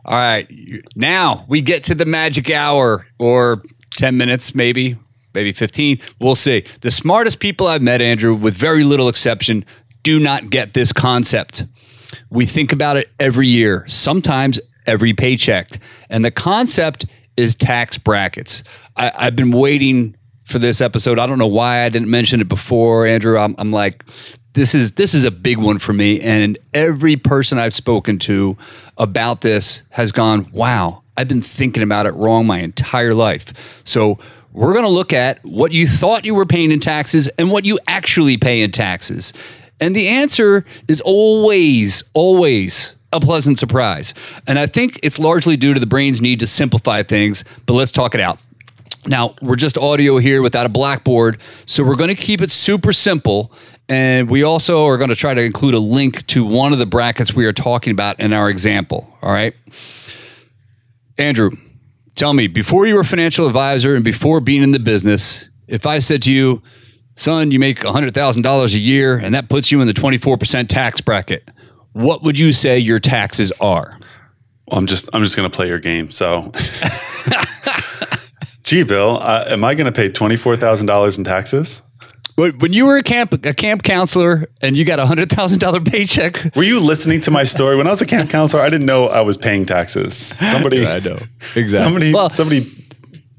All 0.05 0.17
right. 0.17 0.47
Now 0.95 1.45
we 1.47 1.61
get 1.61 1.83
to 1.85 1.95
the 1.95 2.05
magic 2.05 2.49
hour 2.49 3.05
or 3.19 3.61
10 3.91 4.17
minutes, 4.17 4.53
maybe, 4.53 4.97
maybe 5.33 5.51
15. 5.51 5.99
We'll 6.19 6.35
see. 6.35 6.63
The 6.81 6.91
smartest 6.91 7.39
people 7.39 7.67
I've 7.67 7.81
met, 7.81 8.01
Andrew, 8.01 8.33
with 8.33 8.55
very 8.55 8.83
little 8.83 9.09
exception, 9.09 9.65
do 10.03 10.19
not 10.19 10.49
get 10.49 10.73
this 10.73 10.93
concept. 10.93 11.65
We 12.29 12.45
think 12.45 12.71
about 12.71 12.97
it 12.97 13.09
every 13.19 13.47
year, 13.47 13.85
sometimes 13.87 14.59
every 14.85 15.13
paycheck. 15.13 15.79
And 16.09 16.23
the 16.23 16.31
concept 16.31 17.05
is 17.35 17.55
tax 17.55 17.97
brackets. 17.97 18.63
I, 18.95 19.11
have 19.25 19.35
been 19.35 19.51
waiting 19.51 20.15
for 20.47 20.59
this 20.59 20.79
episode. 20.79 21.19
I 21.19 21.27
don't 21.27 21.37
know 21.37 21.45
why 21.45 21.83
I 21.83 21.89
didn't 21.89 22.09
mention 22.09 22.39
it 22.39 22.47
before, 22.47 23.05
Andrew. 23.05 23.37
I'm, 23.37 23.53
I'm 23.57 23.71
like, 23.71 24.05
this 24.53 24.73
is 24.73 24.93
this 24.93 25.13
is 25.13 25.25
a 25.25 25.29
big 25.29 25.57
one 25.59 25.77
for 25.77 25.93
me 25.93 26.19
and 26.21 26.57
every 26.73 27.15
person 27.15 27.59
I've 27.59 27.73
spoken 27.73 28.17
to 28.19 28.57
about 28.97 29.41
this 29.41 29.83
has 29.89 30.11
gone, 30.11 30.49
"Wow, 30.51 31.03
I've 31.15 31.27
been 31.27 31.43
thinking 31.43 31.83
about 31.83 32.07
it 32.07 32.13
wrong 32.15 32.47
my 32.47 32.59
entire 32.59 33.13
life." 33.13 33.53
So, 33.83 34.17
we're 34.53 34.71
going 34.71 34.85
to 34.85 34.89
look 34.89 35.13
at 35.13 35.43
what 35.43 35.73
you 35.73 35.85
thought 35.85 36.25
you 36.25 36.33
were 36.33 36.45
paying 36.45 36.71
in 36.71 36.79
taxes 36.79 37.27
and 37.37 37.51
what 37.51 37.65
you 37.65 37.77
actually 37.87 38.37
pay 38.37 38.61
in 38.61 38.71
taxes. 38.71 39.33
And 39.79 39.95
the 39.95 40.07
answer 40.07 40.65
is 40.87 41.01
always 41.01 42.03
always 42.13 42.95
a 43.13 43.19
pleasant 43.19 43.59
surprise. 43.59 44.13
And 44.47 44.57
I 44.57 44.65
think 44.65 44.99
it's 45.03 45.19
largely 45.19 45.57
due 45.57 45.73
to 45.73 45.79
the 45.79 45.85
brain's 45.85 46.21
need 46.21 46.39
to 46.39 46.47
simplify 46.47 47.03
things, 47.03 47.43
but 47.65 47.73
let's 47.73 47.91
talk 47.91 48.15
it 48.15 48.21
out. 48.21 48.39
Now, 49.07 49.35
we're 49.41 49.55
just 49.55 49.77
audio 49.77 50.17
here 50.17 50.41
without 50.41 50.65
a 50.65 50.69
blackboard, 50.69 51.39
so 51.65 51.83
we're 51.83 51.95
going 51.95 52.13
to 52.13 52.21
keep 52.21 52.41
it 52.41 52.51
super 52.51 52.93
simple 52.93 53.51
and 53.89 54.29
we 54.29 54.43
also 54.43 54.85
are 54.85 54.97
going 54.97 55.09
to 55.09 55.15
try 55.15 55.33
to 55.33 55.41
include 55.41 55.73
a 55.73 55.79
link 55.79 56.25
to 56.27 56.45
one 56.45 56.73
of 56.73 56.79
the 56.79 56.85
brackets 56.85 57.33
we 57.33 57.45
are 57.45 57.53
talking 57.53 57.91
about 57.91 58.19
in 58.19 58.33
our 58.33 58.49
example. 58.49 59.17
All 59.21 59.31
right. 59.31 59.53
Andrew, 61.17 61.51
tell 62.15 62.33
me, 62.33 62.47
before 62.47 62.85
you 62.85 62.95
were 62.95 63.01
a 63.01 63.05
financial 63.05 63.47
advisor 63.47 63.95
and 63.95 64.03
before 64.03 64.41
being 64.41 64.61
in 64.61 64.71
the 64.71 64.79
business, 64.79 65.49
if 65.67 65.85
I 65.85 65.99
said 65.99 66.21
to 66.23 66.31
you, 66.31 66.61
son, 67.15 67.51
you 67.51 67.59
make 67.59 67.79
$100,000 67.79 68.73
a 68.73 68.77
year 68.77 69.17
and 69.17 69.33
that 69.33 69.47
puts 69.47 69.71
you 69.71 69.79
in 69.79 69.87
the 69.87 69.93
24% 69.93 70.67
tax 70.67 70.99
bracket, 70.99 71.49
what 71.93 72.23
would 72.23 72.37
you 72.37 72.51
say 72.51 72.77
your 72.77 72.99
taxes 72.99 73.53
are? 73.61 73.97
Well, 74.67 74.79
I'm 74.79 74.85
just 74.85 75.09
I'm 75.13 75.23
just 75.23 75.37
going 75.37 75.49
to 75.49 75.55
play 75.55 75.67
your 75.67 75.79
game. 75.79 76.11
So, 76.11 76.51
gee, 78.67 78.83
Bill, 78.83 79.17
uh, 79.21 79.45
am 79.47 79.63
I 79.63 79.73
going 79.73 79.85
to 79.85 79.91
pay 79.91 80.09
twenty 80.09 80.37
four 80.37 80.55
thousand 80.55 80.85
dollars 80.85 81.17
in 81.17 81.23
taxes? 81.23 81.81
When 82.35 82.71
you 82.71 82.85
were 82.85 82.97
a 82.97 83.03
camp 83.03 83.33
a 83.33 83.53
camp 83.55 83.81
counselor 83.81 84.47
and 84.61 84.77
you 84.77 84.85
got 84.85 84.99
a 84.99 85.07
hundred 85.07 85.31
thousand 85.31 85.57
dollar 85.57 85.81
paycheck, 85.81 86.55
were 86.55 86.61
you 86.61 86.79
listening 86.79 87.19
to 87.21 87.31
my 87.31 87.43
story? 87.43 87.75
When 87.75 87.87
I 87.87 87.89
was 87.89 88.01
a 88.03 88.05
camp 88.05 88.29
counselor, 88.29 88.61
I 88.61 88.69
didn't 88.69 88.85
know 88.85 89.07
I 89.07 89.21
was 89.21 89.37
paying 89.37 89.65
taxes. 89.65 90.15
Somebody, 90.15 90.85
I 90.85 90.99
know 90.99 91.17
exactly. 91.55 91.83
Somebody, 91.83 92.13
well, 92.13 92.29
somebody 92.29 92.71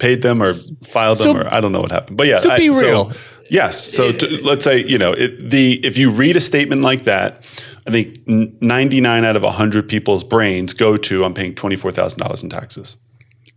paid 0.01 0.23
them 0.23 0.43
or 0.43 0.53
filed 0.83 1.19
them, 1.19 1.37
or 1.37 1.53
I 1.53 1.61
don't 1.61 1.71
know 1.71 1.81
what 1.81 1.93
happened. 1.93 2.17
But 2.17 2.27
yeah, 2.27 2.39
so 2.39 2.57
be 2.57 2.71
real. 2.71 3.13
So, 3.13 3.21
yes. 3.51 3.81
So 3.81 4.11
to, 4.11 4.45
let's 4.45 4.65
say 4.65 4.85
you 4.85 4.99
know 4.99 5.13
it, 5.13 5.49
the 5.49 5.75
if 5.87 5.97
you 5.97 6.11
read 6.11 6.35
a 6.35 6.41
statement 6.41 6.83
like 6.83 7.05
that, 7.05 7.45
I 7.87 7.93
think 7.93 8.19
ninety 8.27 9.01
nine 9.01 9.25
out 9.25 9.37
of 9.37 9.45
hundred 9.45 9.89
people's 9.89 10.25
brains 10.25 10.75
go 10.75 10.97
to 10.97 11.25
I'm 11.25 11.35
paying 11.35 11.55
twenty 11.55 11.77
four 11.77 11.93
thousand 11.93 12.19
dollars 12.19 12.43
in 12.43 12.51
taxes. 12.51 12.97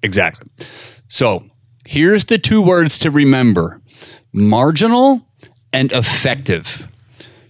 Exactly. 0.03 0.51
So 1.07 1.47
here's 1.85 2.25
the 2.25 2.37
two 2.37 2.61
words 2.61 2.99
to 2.99 3.11
remember: 3.11 3.81
marginal 4.33 5.25
and 5.73 5.91
effective. 5.91 6.87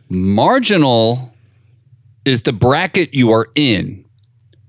Marginal 0.09 1.33
is 2.25 2.43
the 2.43 2.53
bracket 2.53 3.13
you 3.13 3.31
are 3.31 3.47
in, 3.55 4.05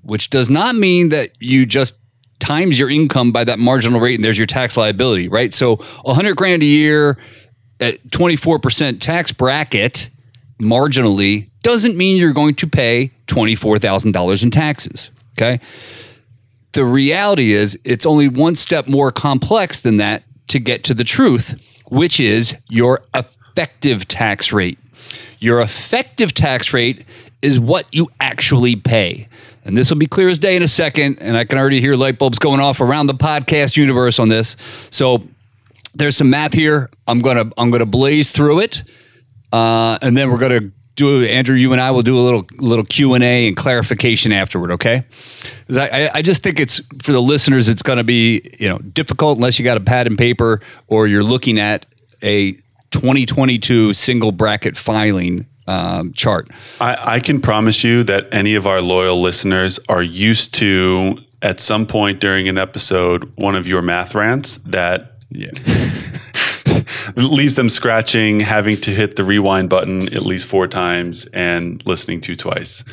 which 0.02 0.30
does 0.30 0.48
not 0.48 0.74
mean 0.74 1.10
that 1.10 1.30
you 1.40 1.66
just 1.66 1.94
times 2.38 2.78
your 2.78 2.90
income 2.90 3.30
by 3.32 3.44
that 3.44 3.58
marginal 3.58 4.00
rate 4.00 4.16
and 4.16 4.24
there's 4.24 4.38
your 4.38 4.46
tax 4.46 4.76
liability, 4.76 5.28
right? 5.28 5.52
So 5.52 5.76
100 5.76 6.36
grand 6.36 6.62
a 6.62 6.66
year 6.66 7.16
at 7.80 8.02
24% 8.08 9.00
tax 9.00 9.32
bracket 9.32 10.10
marginally 10.60 11.50
doesn't 11.62 11.96
mean 11.96 12.16
you're 12.16 12.32
going 12.32 12.54
to 12.56 12.66
pay 12.66 13.12
$24,000 13.28 14.42
in 14.42 14.50
taxes, 14.50 15.10
okay? 15.36 15.60
The 16.72 16.84
reality 16.84 17.52
is 17.52 17.78
it's 17.84 18.06
only 18.06 18.28
one 18.28 18.56
step 18.56 18.88
more 18.88 19.12
complex 19.12 19.80
than 19.80 19.98
that 19.98 20.22
to 20.48 20.58
get 20.58 20.84
to 20.84 20.94
the 20.94 21.04
truth, 21.04 21.60
which 21.88 22.18
is 22.18 22.56
your 22.68 23.04
effective 23.14 24.08
tax 24.08 24.52
rate. 24.52 24.78
Your 25.38 25.60
effective 25.60 26.32
tax 26.32 26.72
rate 26.72 27.04
is 27.42 27.58
what 27.60 27.86
you 27.92 28.08
actually 28.20 28.76
pay. 28.76 29.28
And 29.64 29.76
this 29.76 29.90
will 29.90 29.98
be 29.98 30.06
clear 30.06 30.28
as 30.28 30.38
day 30.38 30.56
in 30.56 30.62
a 30.62 30.68
second. 30.68 31.18
And 31.20 31.36
I 31.36 31.44
can 31.44 31.58
already 31.58 31.80
hear 31.80 31.94
light 31.94 32.18
bulbs 32.18 32.38
going 32.38 32.60
off 32.60 32.80
around 32.80 33.06
the 33.06 33.14
podcast 33.14 33.76
universe 33.76 34.18
on 34.18 34.28
this. 34.28 34.56
So 34.90 35.22
there's 35.94 36.16
some 36.16 36.30
math 36.30 36.52
here. 36.52 36.90
I'm 37.06 37.20
gonna 37.20 37.50
I'm 37.58 37.70
gonna 37.70 37.86
blaze 37.86 38.30
through 38.30 38.60
it, 38.60 38.82
uh, 39.52 39.98
and 40.00 40.16
then 40.16 40.30
we're 40.30 40.38
gonna 40.38 40.70
do 40.96 41.22
Andrew. 41.24 41.56
You 41.56 41.72
and 41.72 41.80
I 41.80 41.90
will 41.90 42.02
do 42.02 42.18
a 42.18 42.20
little 42.20 42.46
little 42.58 42.84
Q 42.84 43.14
and 43.14 43.24
A 43.24 43.48
and 43.48 43.56
clarification 43.56 44.32
afterward. 44.32 44.72
Okay? 44.72 45.04
I, 45.70 46.10
I 46.14 46.22
just 46.22 46.42
think 46.42 46.60
it's 46.60 46.80
for 47.02 47.12
the 47.12 47.22
listeners. 47.22 47.68
It's 47.68 47.82
going 47.82 47.98
to 47.98 48.04
be 48.04 48.42
you 48.58 48.68
know 48.68 48.78
difficult 48.78 49.38
unless 49.38 49.58
you 49.58 49.64
got 49.64 49.76
a 49.76 49.80
pad 49.80 50.06
and 50.06 50.18
paper 50.18 50.60
or 50.86 51.06
you're 51.06 51.24
looking 51.24 51.58
at 51.58 51.86
a 52.22 52.52
2022 52.90 53.94
single 53.94 54.32
bracket 54.32 54.76
filing 54.76 55.46
um, 55.66 56.12
chart. 56.12 56.48
I, 56.80 57.14
I 57.14 57.20
can 57.20 57.40
promise 57.40 57.84
you 57.84 58.02
that 58.04 58.28
any 58.32 58.54
of 58.54 58.66
our 58.66 58.80
loyal 58.80 59.20
listeners 59.20 59.78
are 59.88 60.02
used 60.02 60.54
to, 60.54 61.18
at 61.40 61.60
some 61.60 61.86
point 61.86 62.20
during 62.20 62.48
an 62.48 62.58
episode, 62.58 63.32
one 63.36 63.54
of 63.56 63.66
your 63.66 63.82
math 63.82 64.14
rants 64.14 64.58
that 64.58 65.16
yeah. 65.30 65.50
leaves 67.16 67.54
them 67.54 67.68
scratching, 67.68 68.40
having 68.40 68.80
to 68.82 68.90
hit 68.90 69.16
the 69.16 69.24
rewind 69.24 69.70
button 69.70 70.12
at 70.14 70.24
least 70.24 70.48
four 70.48 70.66
times, 70.66 71.26
and 71.26 71.84
listening 71.86 72.20
to 72.22 72.36
twice. 72.36 72.84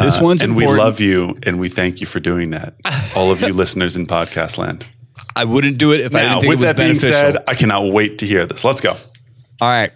This 0.00 0.16
uh, 0.16 0.20
one's 0.22 0.42
and 0.42 0.52
important. 0.52 0.72
we 0.72 0.78
love 0.78 1.00
you, 1.00 1.36
and 1.44 1.58
we 1.58 1.68
thank 1.68 2.00
you 2.00 2.06
for 2.06 2.20
doing 2.20 2.50
that. 2.50 2.74
All 3.16 3.30
of 3.30 3.40
you 3.40 3.48
listeners 3.52 3.96
in 3.96 4.06
podcast 4.06 4.58
land. 4.58 4.86
I 5.36 5.44
wouldn't 5.44 5.78
do 5.78 5.92
it 5.92 6.00
if 6.00 6.12
now, 6.12 6.18
I 6.18 6.22
didn't 6.22 6.40
think 6.40 6.50
with 6.50 6.58
it 6.58 6.60
was 6.60 6.66
that 6.68 6.76
beneficial. 6.76 7.10
being 7.10 7.32
said, 7.34 7.44
I 7.48 7.54
cannot 7.54 7.92
wait 7.92 8.18
to 8.18 8.26
hear 8.26 8.46
this. 8.46 8.64
Let's 8.64 8.80
go. 8.80 8.96
All 9.60 9.68
right. 9.68 9.92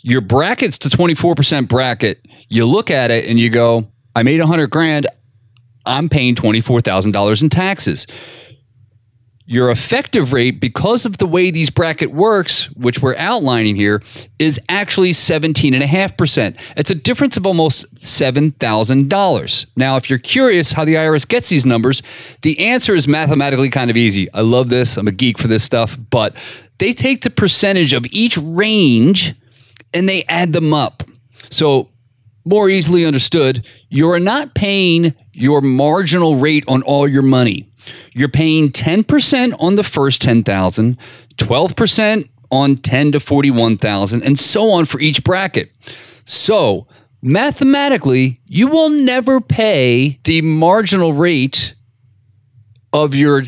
your 0.03 0.21
bracket's 0.21 0.77
to 0.79 0.89
24% 0.89 1.67
bracket. 1.67 2.23
You 2.49 2.67
look 2.67 2.91
at 2.91 3.09
it 3.09 3.25
and 3.25 3.39
you 3.39 3.49
go, 3.49 3.87
I 4.15 4.21
made 4.21 4.39
100 4.39 4.67
grand. 4.67 5.07
I'm 5.87 6.09
paying 6.09 6.35
$24,000 6.35 7.41
in 7.41 7.49
taxes 7.49 8.05
your 9.47 9.69
effective 9.69 10.33
rate 10.33 10.59
because 10.59 11.05
of 11.05 11.19
the 11.19 11.27
way 11.27 11.51
these 11.51 11.69
bracket 11.69 12.11
works 12.11 12.65
which 12.71 12.99
we're 12.99 13.15
outlining 13.17 13.75
here 13.75 14.01
is 14.39 14.59
actually 14.69 15.11
17.5% 15.11 16.59
it's 16.75 16.89
a 16.89 16.95
difference 16.95 17.37
of 17.37 17.45
almost 17.45 17.93
$7000 17.95 19.65
now 19.75 19.97
if 19.97 20.09
you're 20.09 20.19
curious 20.19 20.71
how 20.71 20.83
the 20.83 20.95
irs 20.95 21.27
gets 21.27 21.49
these 21.49 21.65
numbers 21.65 22.01
the 22.41 22.59
answer 22.67 22.93
is 22.93 23.07
mathematically 23.07 23.69
kind 23.69 23.89
of 23.89 23.97
easy. 23.97 24.31
I 24.33 24.41
love 24.41 24.69
this. 24.69 24.97
I'm 24.97 25.07
a 25.07 25.11
geek 25.11 25.37
for 25.37 25.47
this 25.47 25.63
stuff 25.63 25.97
but 26.09 26.35
they 26.77 26.93
take 26.93 27.21
the 27.21 27.29
percentage 27.29 27.93
of 27.93 28.05
each 28.11 28.37
range 28.37 29.35
and 29.93 30.09
they 30.09 30.23
add 30.25 30.51
them 30.51 30.73
up. 30.73 31.03
So 31.49 31.89
more 32.43 32.69
easily 32.69 33.05
understood 33.05 33.65
you're 33.89 34.19
not 34.19 34.55
paying 34.55 35.13
your 35.33 35.61
marginal 35.61 36.35
rate 36.35 36.63
on 36.67 36.81
all 36.83 37.07
your 37.07 37.21
money 37.21 37.67
you're 38.13 38.29
paying 38.29 38.69
10% 38.69 39.55
on 39.59 39.75
the 39.75 39.83
first 39.83 40.21
10,000, 40.21 40.97
12% 41.37 42.29
on 42.51 42.75
10 42.75 43.11
to 43.13 43.19
41,000 43.19 44.23
and 44.23 44.39
so 44.39 44.69
on 44.71 44.85
for 44.85 44.99
each 44.99 45.23
bracket. 45.23 45.71
So, 46.25 46.87
mathematically, 47.21 48.39
you 48.47 48.67
will 48.67 48.89
never 48.89 49.41
pay 49.41 50.19
the 50.23 50.41
marginal 50.41 51.13
rate 51.13 51.75
of 52.93 53.13
your 53.13 53.43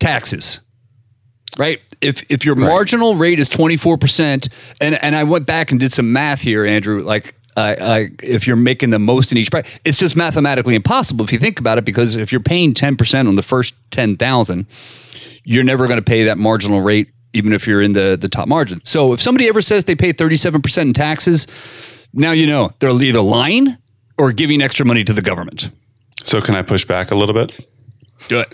taxes. 0.00 0.60
Right? 1.58 1.80
If 2.00 2.24
if 2.30 2.44
your 2.44 2.54
right. 2.54 2.66
marginal 2.66 3.14
rate 3.14 3.38
is 3.38 3.48
24% 3.48 4.48
and 4.80 4.94
and 4.94 5.14
I 5.14 5.24
went 5.24 5.46
back 5.46 5.70
and 5.70 5.78
did 5.78 5.92
some 5.92 6.12
math 6.12 6.40
here 6.40 6.64
Andrew 6.64 7.02
like 7.02 7.34
uh, 7.56 7.76
uh, 7.78 8.04
if 8.22 8.46
you're 8.46 8.56
making 8.56 8.90
the 8.90 8.98
most 8.98 9.32
in 9.32 9.38
each 9.38 9.50
price. 9.50 9.66
It's 9.84 9.98
just 9.98 10.16
mathematically 10.16 10.74
impossible 10.74 11.24
if 11.24 11.32
you 11.32 11.38
think 11.38 11.58
about 11.58 11.78
it, 11.78 11.84
because 11.84 12.16
if 12.16 12.32
you're 12.32 12.40
paying 12.40 12.74
10% 12.74 13.28
on 13.28 13.34
the 13.34 13.42
first 13.42 13.74
10,000, 13.90 14.66
you're 15.44 15.64
never 15.64 15.86
going 15.86 15.98
to 15.98 16.04
pay 16.04 16.24
that 16.24 16.38
marginal 16.38 16.80
rate, 16.80 17.10
even 17.32 17.52
if 17.52 17.66
you're 17.66 17.82
in 17.82 17.92
the, 17.92 18.16
the 18.20 18.28
top 18.28 18.48
margin. 18.48 18.80
So 18.84 19.12
if 19.12 19.20
somebody 19.20 19.48
ever 19.48 19.62
says 19.62 19.84
they 19.84 19.94
pay 19.94 20.12
37% 20.12 20.82
in 20.82 20.92
taxes, 20.92 21.46
now 22.12 22.32
you 22.32 22.46
know 22.46 22.70
they're 22.78 22.90
either 22.90 23.20
lying 23.20 23.76
or 24.18 24.32
giving 24.32 24.62
extra 24.62 24.86
money 24.86 25.04
to 25.04 25.12
the 25.12 25.22
government. 25.22 25.70
So 26.24 26.40
can 26.40 26.54
I 26.54 26.62
push 26.62 26.84
back 26.84 27.10
a 27.10 27.14
little 27.14 27.34
bit? 27.34 27.66
Do 28.28 28.40
it. 28.40 28.52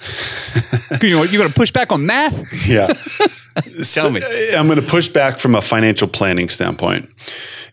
you 1.02 1.10
know, 1.10 1.22
you're 1.24 1.40
going 1.40 1.52
to 1.52 1.54
push 1.54 1.70
back 1.70 1.92
on 1.92 2.06
math? 2.06 2.66
Yeah. 2.66 2.92
Tell 3.76 3.84
so, 3.84 4.10
me. 4.10 4.22
Uh, 4.22 4.58
I'm 4.58 4.66
going 4.66 4.80
to 4.80 4.86
push 4.86 5.08
back 5.08 5.38
from 5.38 5.54
a 5.54 5.62
financial 5.62 6.08
planning 6.08 6.48
standpoint. 6.48 7.10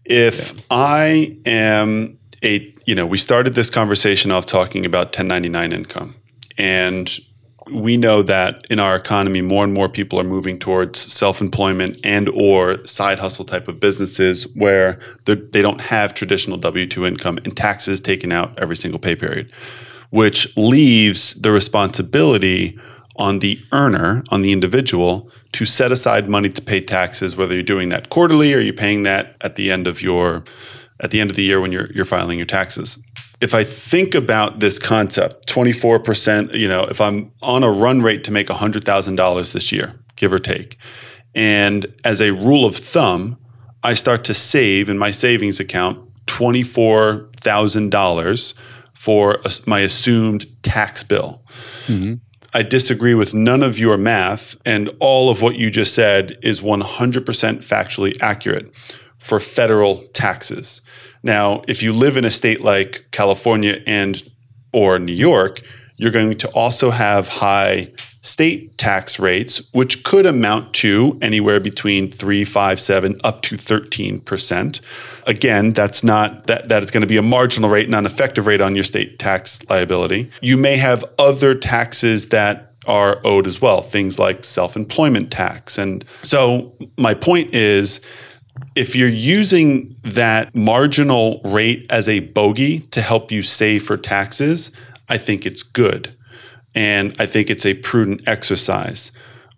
If. 0.06 0.64
I 0.70 1.38
am 1.46 2.18
a, 2.44 2.74
you 2.86 2.96
know, 2.96 3.06
we 3.06 3.18
started 3.18 3.56
this 3.56 3.70
conversation 3.70 4.32
off 4.32 4.46
talking 4.46 4.86
about 4.86 5.08
1099 5.08 5.74
income. 5.74 6.16
And 6.58 7.20
we 7.72 7.98
know 7.98 8.22
that 8.22 8.66
in 8.70 8.80
our 8.80 8.96
economy 8.96 9.42
more 9.42 9.64
and 9.64 9.74
more 9.74 9.90
people 9.90 10.20
are 10.20 10.24
moving 10.24 10.60
towards 10.60 11.00
self-employment 11.00 12.00
and 12.04 12.30
or 12.30 12.86
side 12.86 13.20
hustle 13.20 13.46
type 13.46 13.68
of 13.68 13.80
businesses 13.80 14.44
where 14.56 15.00
they 15.26 15.62
don't 15.62 15.82
have 15.82 16.14
traditional 16.14 16.60
w2 16.60 17.08
income 17.08 17.40
and 17.44 17.58
taxes 17.58 18.00
taken 18.00 18.32
out 18.32 18.58
every 18.60 18.76
single 18.76 19.00
pay 19.00 19.16
period 19.16 19.52
which 20.12 20.56
leaves 20.56 21.34
the 21.36 21.52
responsibility 21.52 22.78
on 23.18 23.40
the 23.40 23.60
earner 23.72 24.24
on 24.30 24.42
the 24.42 24.52
individual 24.52 25.30
to 25.54 25.66
set 25.66 25.92
aside 25.92 26.30
money 26.30 26.50
to 26.50 26.62
pay 26.62 26.82
taxes, 26.82 27.38
whether 27.38 27.54
you're 27.54 27.64
doing 27.64 27.90
that 27.90 28.10
quarterly 28.10 28.54
or 28.54 28.60
you're 28.60 28.74
paying 28.74 29.04
that 29.04 29.36
at 29.42 29.56
the 29.56 29.72
end 29.72 29.88
of 29.88 30.02
your 30.02 30.44
at 31.02 31.12
the 31.12 31.20
end 31.20 31.30
of 31.30 31.36
the 31.36 31.44
year 31.44 31.60
when 31.60 31.72
you're 31.72 31.92
you're 31.94 32.06
filing 32.06 32.38
your 32.38 32.46
taxes. 32.46 32.98
If 33.42 33.54
I 33.54 33.66
think 33.66 34.16
about 34.16 34.62
this 34.62 34.80
concept, 34.80 35.46
24%, 35.48 36.56
you 36.56 36.70
know, 36.70 36.86
if 36.86 37.02
I'm 37.02 37.34
on 37.42 37.64
a 37.64 37.70
run 37.70 38.02
rate 38.02 38.24
to 38.24 38.32
make 38.32 38.48
$100,000 38.48 39.52
this 39.52 39.74
year, 39.74 40.00
give 40.16 40.32
or 40.32 40.40
take, 40.40 40.78
and 41.36 41.86
as 42.06 42.22
a 42.22 42.32
rule 42.32 42.66
of 42.66 42.78
thumb, 42.78 43.38
I 43.84 43.94
start 43.94 44.24
to 44.26 44.34
save 44.34 44.90
in 44.90 44.98
my 44.98 45.12
savings 45.12 45.60
account 45.60 46.00
$24,000 46.26 48.54
for 48.94 49.42
my 49.68 49.80
assumed 49.82 50.64
tax 50.64 51.04
bill. 51.04 51.44
Mm-hmm. 51.88 52.14
I 52.56 52.64
disagree 52.64 53.16
with 53.16 53.34
none 53.34 53.62
of 53.64 53.78
your 53.78 53.98
math, 53.98 54.56
and 54.66 54.90
all 55.02 55.30
of 55.30 55.42
what 55.42 55.58
you 55.58 55.70
just 55.70 55.94
said 55.94 56.38
is 56.42 56.62
100% 56.62 57.26
factually 57.26 58.16
accurate 58.22 58.74
for 59.18 59.42
federal 59.42 60.08
taxes. 60.14 60.82
Now, 61.22 61.64
if 61.68 61.84
you 61.84 61.92
live 61.92 62.16
in 62.16 62.24
a 62.24 62.32
state 62.32 62.62
like 62.62 63.08
California 63.12 63.82
and 63.86 64.24
or 64.72 65.00
New 65.00 65.12
York, 65.12 65.60
you're 65.98 66.12
going 66.12 66.38
to 66.38 66.50
also 66.52 66.92
have 66.92 67.28
high 67.28 67.92
state 68.26 68.76
tax 68.78 69.20
rates, 69.20 69.62
which 69.72 70.04
could 70.04 70.26
amount 70.26 70.74
to 70.74 71.18
anywhere 71.22 71.60
between 71.60 72.10
three, 72.10 72.44
five, 72.44 72.80
seven, 72.80 73.20
up 73.24 73.42
to 73.44 73.56
13%. 73.56 74.82
Again, 75.28 75.74
that's 75.74 76.04
not 76.04 76.48
that 76.48 76.68
that 76.68 76.84
is 76.84 76.92
going 76.92 77.02
to 77.02 77.08
be 77.08 77.18
a 77.18 77.22
marginal 77.22 77.70
rate, 77.70 77.88
not 77.88 78.00
an 78.00 78.06
effective 78.08 78.48
rate 78.48 78.62
on 78.62 78.74
your 78.76 78.84
state 78.84 79.20
tax 79.20 79.60
liability. 79.70 80.32
You 80.42 80.58
may 80.58 80.78
have 80.78 81.06
other 81.20 81.54
taxes 81.54 82.30
that 82.30 82.74
are 82.88 83.20
owed 83.24 83.48
as 83.48 83.62
well, 83.62 83.82
things 83.82 84.20
like 84.20 84.44
self-employment 84.44 85.32
tax. 85.32 85.78
And 85.78 86.04
so 86.24 86.74
my 86.98 87.14
point 87.14 87.54
is 87.54 88.02
if 88.76 88.96
you're 88.96 89.08
using 89.10 89.96
that 90.04 90.56
marginal 90.56 91.42
rate 91.44 91.86
as 91.90 92.08
a 92.08 92.20
bogey 92.22 92.80
to 92.80 93.02
help 93.02 93.32
you 93.32 93.44
save 93.44 93.84
for 93.84 93.98
taxes, 93.98 94.72
I 95.10 95.18
think 95.18 95.46
it's 95.46 95.64
good. 95.64 96.15
And 96.76 97.16
I 97.18 97.26
think 97.26 97.50
it's 97.50 97.66
a 97.66 97.74
prudent 97.74 98.28
exercise. 98.28 99.12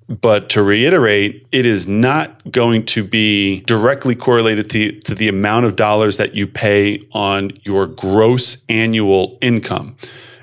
But 0.08 0.50
to 0.52 0.64
reiterate, 0.64 1.48
it 1.52 1.66
is 1.66 1.88
not 1.88 2.50
going 2.50 2.86
to 2.86 3.04
be 3.04 3.62
directly 3.62 4.16
correlated 4.16 4.70
to, 4.70 5.00
to 5.02 5.14
the 5.14 5.28
amount 5.28 5.66
of 5.66 5.76
dollars 5.76 6.16
that 6.18 6.34
you 6.34 6.48
pay 6.48 7.06
on 7.12 7.52
your 7.64 7.88
gross 7.88 8.58
annual 8.70 9.38
income. 9.42 9.98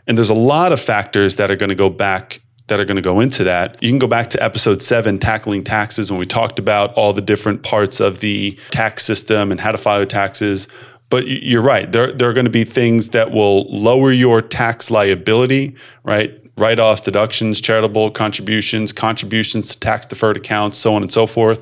And 0.07 0.19
there's 0.19 0.31
a 0.31 0.35
lot 0.35 0.73
of 0.73 0.81
factors 0.81 1.37
that 1.37 1.51
are 1.51 1.57
going 1.57 1.71
to 1.71 1.75
go 1.75 1.89
back 1.89 2.43
that 2.67 2.81
are 2.81 2.85
going 2.85 2.97
to 2.97 3.03
go 3.03 3.21
into 3.21 3.45
that. 3.45 3.83
You 3.83 3.91
can 3.91 3.99
go 3.99 4.07
back 4.07 4.31
to 4.31 4.43
episode 4.43 4.83
seven, 4.83 5.19
Tackling 5.19 5.65
Taxes, 5.65 6.11
when 6.11 6.19
we 6.19 6.27
talked 6.27 6.59
about 6.59 6.95
all 6.95 7.13
the 7.13 7.21
different 7.21 7.63
parts 7.63 8.01
of 8.01 8.21
the 8.21 8.59
tax 8.71 9.05
system 9.05 9.51
and 9.51 9.61
how 9.61 9.73
to 9.73 9.79
file 9.79 10.05
taxes. 10.07 10.67
But 11.11 11.27
you're 11.27 11.63
right. 11.63 11.91
There, 11.91 12.11
there 12.13 12.29
are 12.29 12.33
going 12.33 12.47
to 12.47 12.51
be 12.51 12.65
things 12.65 13.11
that 13.11 13.31
will 13.31 13.65
lower 13.71 14.11
your 14.11 14.41
tax 14.41 14.91
liability, 14.91 15.77
right? 16.05 16.41
Write 16.57 16.79
offs, 16.79 17.01
deductions, 17.01 17.61
charitable 17.61 18.13
contributions, 18.13 18.93
contributions 18.93 19.71
to 19.71 19.81
tax 19.81 20.07
deferred 20.07 20.37
accounts, 20.37 20.79
so 20.79 20.95
on 20.95 21.03
and 21.03 21.13
so 21.13 21.27
forth. 21.27 21.61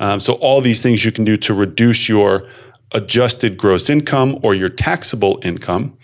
Um, 0.00 0.18
so, 0.18 0.34
all 0.34 0.60
these 0.60 0.82
things 0.82 1.04
you 1.04 1.12
can 1.12 1.24
do 1.24 1.36
to 1.38 1.54
reduce 1.54 2.08
your 2.08 2.48
adjusted 2.92 3.56
gross 3.56 3.88
income 3.88 4.38
or 4.42 4.54
your 4.54 4.68
taxable 4.68 5.40
income. 5.42 5.96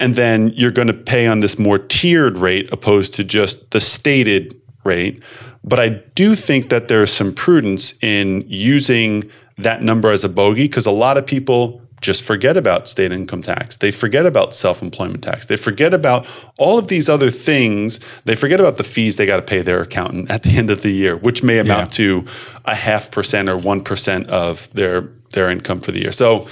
And 0.00 0.14
then 0.14 0.48
you're 0.54 0.70
going 0.70 0.86
to 0.88 0.94
pay 0.94 1.26
on 1.26 1.40
this 1.40 1.58
more 1.58 1.78
tiered 1.78 2.38
rate 2.38 2.68
opposed 2.72 3.14
to 3.14 3.24
just 3.24 3.70
the 3.70 3.80
stated 3.80 4.60
rate. 4.84 5.22
But 5.64 5.80
I 5.80 5.88
do 6.14 6.34
think 6.34 6.68
that 6.68 6.88
there's 6.88 7.12
some 7.12 7.34
prudence 7.34 7.94
in 8.00 8.44
using 8.46 9.30
that 9.56 9.82
number 9.82 10.10
as 10.10 10.24
a 10.24 10.28
bogey 10.28 10.64
because 10.64 10.86
a 10.86 10.92
lot 10.92 11.16
of 11.16 11.26
people 11.26 11.82
just 12.00 12.22
forget 12.22 12.56
about 12.56 12.88
state 12.88 13.12
income 13.12 13.42
tax. 13.42 13.76
They 13.76 13.90
forget 13.90 14.26
about 14.26 14.54
self 14.54 14.82
employment 14.82 15.22
tax. 15.22 15.46
They 15.46 15.56
forget 15.56 15.92
about 15.94 16.26
all 16.58 16.78
of 16.78 16.88
these 16.88 17.08
other 17.08 17.30
things. 17.30 18.00
They 18.24 18.34
forget 18.34 18.60
about 18.60 18.76
the 18.76 18.84
fees 18.84 19.16
they 19.16 19.26
got 19.26 19.36
to 19.36 19.42
pay 19.42 19.62
their 19.62 19.82
accountant 19.82 20.30
at 20.30 20.42
the 20.42 20.56
end 20.56 20.70
of 20.70 20.82
the 20.82 20.90
year, 20.90 21.16
which 21.16 21.42
may 21.42 21.58
amount 21.58 21.98
yeah. 21.98 22.22
to 22.22 22.26
a 22.64 22.74
half 22.74 23.10
percent 23.10 23.48
or 23.48 23.56
1% 23.58 24.26
of 24.26 24.72
their, 24.72 25.02
their 25.30 25.48
income 25.50 25.80
for 25.80 25.92
the 25.92 26.00
year. 26.00 26.12
So, 26.12 26.46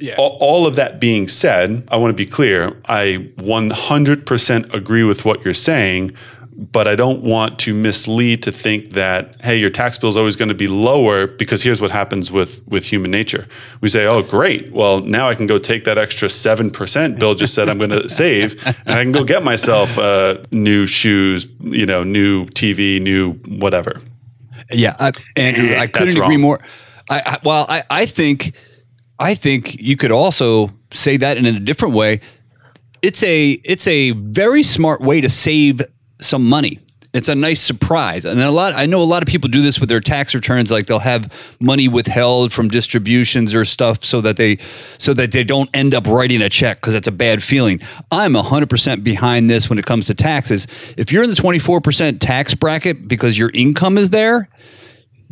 yeah. 0.00 0.14
All, 0.16 0.38
all, 0.40 0.66
of 0.66 0.76
that 0.76 1.00
being 1.00 1.26
said, 1.26 1.86
I 1.88 1.96
want 1.96 2.12
to 2.12 2.16
be 2.16 2.24
clear. 2.24 2.80
I 2.84 3.30
100% 3.38 4.74
agree 4.74 5.02
with 5.02 5.24
what 5.24 5.44
you're 5.44 5.54
saying, 5.54 6.12
but 6.58 6.88
I 6.88 6.96
don't 6.96 7.22
want 7.22 7.60
to 7.60 7.72
mislead 7.72 8.42
to 8.42 8.50
think 8.50 8.90
that 8.94 9.36
hey, 9.44 9.56
your 9.56 9.70
tax 9.70 9.96
bill 9.96 10.10
is 10.10 10.16
always 10.16 10.34
going 10.34 10.48
to 10.48 10.56
be 10.56 10.66
lower 10.66 11.28
because 11.28 11.62
here's 11.62 11.80
what 11.80 11.92
happens 11.92 12.32
with 12.32 12.66
with 12.66 12.84
human 12.84 13.12
nature. 13.12 13.46
We 13.80 13.88
say, 13.88 14.06
"Oh, 14.06 14.22
great. 14.22 14.72
Well, 14.72 15.00
now 15.00 15.28
I 15.28 15.36
can 15.36 15.46
go 15.46 15.58
take 15.58 15.84
that 15.84 15.98
extra 15.98 16.28
7% 16.28 17.18
Bill 17.18 17.34
just 17.34 17.54
said 17.54 17.68
I'm 17.68 17.78
going 17.78 17.90
to 18.02 18.08
save 18.08 18.60
and 18.66 18.90
I 18.90 19.02
can 19.02 19.12
go 19.12 19.22
get 19.22 19.44
myself 19.44 19.96
uh, 19.98 20.38
new 20.50 20.86
shoes, 20.86 21.46
you 21.60 21.86
know, 21.86 22.02
new 22.02 22.46
TV, 22.46 23.00
new 23.00 23.34
whatever." 23.46 24.02
Yeah, 24.72 24.96
I, 24.98 25.12
Andrew, 25.36 25.76
I 25.76 25.86
couldn't 25.86 26.20
agree 26.20 26.36
more. 26.36 26.58
I, 27.08 27.22
I 27.24 27.38
well, 27.44 27.66
I, 27.68 27.84
I 27.88 28.06
think 28.06 28.56
I 29.20 29.36
think 29.36 29.80
you 29.80 29.96
could 29.96 30.10
also 30.10 30.70
say 30.92 31.16
that 31.18 31.36
in 31.36 31.46
a 31.46 31.60
different 31.60 31.94
way. 31.94 32.20
It's 33.00 33.22
a 33.22 33.50
it's 33.62 33.86
a 33.86 34.10
very 34.10 34.64
smart 34.64 35.00
way 35.00 35.20
to 35.20 35.28
save 35.28 35.82
some 36.20 36.46
money. 36.46 36.80
It's 37.14 37.28
a 37.28 37.34
nice 37.34 37.60
surprise. 37.62 38.26
And 38.26 38.38
a 38.40 38.50
lot 38.50 38.74
I 38.74 38.84
know 38.84 39.00
a 39.00 39.04
lot 39.04 39.22
of 39.22 39.28
people 39.28 39.48
do 39.48 39.62
this 39.62 39.80
with 39.80 39.88
their 39.88 40.00
tax 40.00 40.34
returns 40.34 40.70
like 40.70 40.86
they'll 40.86 40.98
have 40.98 41.32
money 41.58 41.88
withheld 41.88 42.52
from 42.52 42.68
distributions 42.68 43.54
or 43.54 43.64
stuff 43.64 44.04
so 44.04 44.20
that 44.20 44.36
they 44.36 44.58
so 44.98 45.14
that 45.14 45.32
they 45.32 45.42
don't 45.42 45.70
end 45.74 45.94
up 45.94 46.06
writing 46.06 46.42
a 46.42 46.50
check 46.50 46.80
because 46.80 46.92
that's 46.92 47.08
a 47.08 47.12
bad 47.12 47.42
feeling. 47.42 47.80
I'm 48.12 48.34
100% 48.34 49.02
behind 49.02 49.48
this 49.48 49.70
when 49.70 49.78
it 49.78 49.86
comes 49.86 50.06
to 50.08 50.14
taxes. 50.14 50.66
If 50.98 51.10
you're 51.10 51.22
in 51.24 51.30
the 51.30 51.36
24% 51.36 52.20
tax 52.20 52.54
bracket 52.54 53.08
because 53.08 53.38
your 53.38 53.50
income 53.54 53.96
is 53.96 54.10
there, 54.10 54.50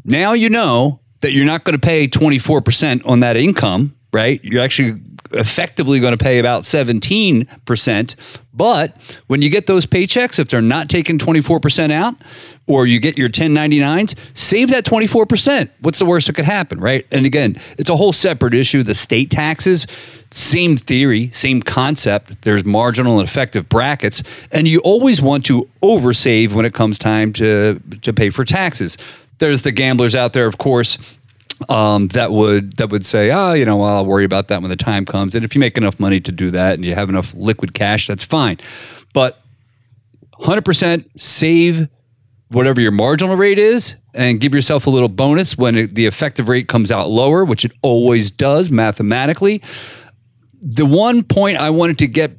now 0.04 0.32
you 0.32 0.48
know 0.48 1.00
that 1.20 1.32
you're 1.32 1.44
not 1.44 1.64
going 1.64 1.78
to 1.78 1.86
pay 1.86 2.08
24% 2.08 3.02
on 3.06 3.20
that 3.20 3.36
income, 3.36 3.96
right? 4.12 4.42
You're 4.42 4.62
actually 4.62 5.00
effectively 5.36 6.00
going 6.00 6.16
to 6.16 6.22
pay 6.22 6.38
about 6.38 6.62
17%. 6.62 8.14
But 8.54 8.96
when 9.26 9.42
you 9.42 9.50
get 9.50 9.66
those 9.66 9.86
paychecks, 9.86 10.38
if 10.38 10.48
they're 10.48 10.62
not 10.62 10.88
taking 10.88 11.18
24% 11.18 11.92
out, 11.92 12.14
or 12.66 12.86
you 12.86 12.98
get 12.98 13.16
your 13.16 13.28
1099s, 13.28 14.18
save 14.34 14.70
that 14.70 14.84
24%. 14.84 15.70
What's 15.80 15.98
the 15.98 16.06
worst 16.06 16.26
that 16.26 16.34
could 16.34 16.44
happen, 16.44 16.80
right? 16.80 17.06
And 17.12 17.24
again, 17.24 17.56
it's 17.78 17.90
a 17.90 17.96
whole 17.96 18.12
separate 18.12 18.54
issue. 18.54 18.82
The 18.82 18.94
state 18.94 19.30
taxes, 19.30 19.86
same 20.30 20.76
theory, 20.76 21.30
same 21.32 21.62
concept. 21.62 22.42
There's 22.42 22.64
marginal 22.64 23.20
and 23.20 23.28
effective 23.28 23.68
brackets, 23.68 24.22
and 24.50 24.66
you 24.66 24.80
always 24.80 25.22
want 25.22 25.44
to 25.46 25.68
oversave 25.82 26.52
when 26.52 26.64
it 26.64 26.74
comes 26.74 26.98
time 26.98 27.32
to 27.34 27.80
to 28.02 28.12
pay 28.12 28.30
for 28.30 28.44
taxes. 28.44 28.98
There's 29.38 29.62
the 29.62 29.72
gamblers 29.72 30.14
out 30.14 30.32
there, 30.32 30.46
of 30.46 30.58
course, 30.58 30.96
um, 31.68 32.08
that 32.08 32.32
would 32.32 32.76
that 32.76 32.90
would 32.90 33.04
say, 33.06 33.30
oh, 33.30 33.54
you 33.54 33.64
know, 33.64 33.82
I'll 33.82 34.06
worry 34.06 34.24
about 34.24 34.48
that 34.48 34.60
when 34.60 34.70
the 34.70 34.76
time 34.76 35.04
comes. 35.04 35.34
And 35.34 35.44
if 35.44 35.54
you 35.54 35.60
make 35.60 35.76
enough 35.76 35.98
money 35.98 36.20
to 36.20 36.32
do 36.32 36.50
that 36.50 36.74
and 36.74 36.84
you 36.84 36.94
have 36.94 37.08
enough 37.08 37.34
liquid 37.34 37.74
cash, 37.74 38.06
that's 38.06 38.24
fine. 38.24 38.58
But 39.12 39.40
100% 40.40 41.06
save 41.16 41.88
whatever 42.50 42.80
your 42.80 42.92
marginal 42.92 43.36
rate 43.36 43.58
is 43.58 43.96
and 44.14 44.40
give 44.40 44.54
yourself 44.54 44.86
a 44.86 44.90
little 44.90 45.08
bonus 45.08 45.56
when 45.56 45.76
it, 45.76 45.94
the 45.94 46.06
effective 46.06 46.48
rate 46.48 46.68
comes 46.68 46.92
out 46.92 47.08
lower, 47.08 47.44
which 47.44 47.64
it 47.64 47.72
always 47.82 48.30
does 48.30 48.70
mathematically. 48.70 49.62
The 50.60 50.86
one 50.86 51.22
point 51.22 51.58
I 51.58 51.70
wanted 51.70 51.98
to 51.98 52.06
get 52.06 52.32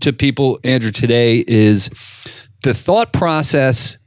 to 0.00 0.12
people, 0.12 0.58
Andrew, 0.64 0.90
today 0.90 1.44
is 1.46 1.90
the 2.62 2.74
thought 2.74 3.12
process 3.12 3.97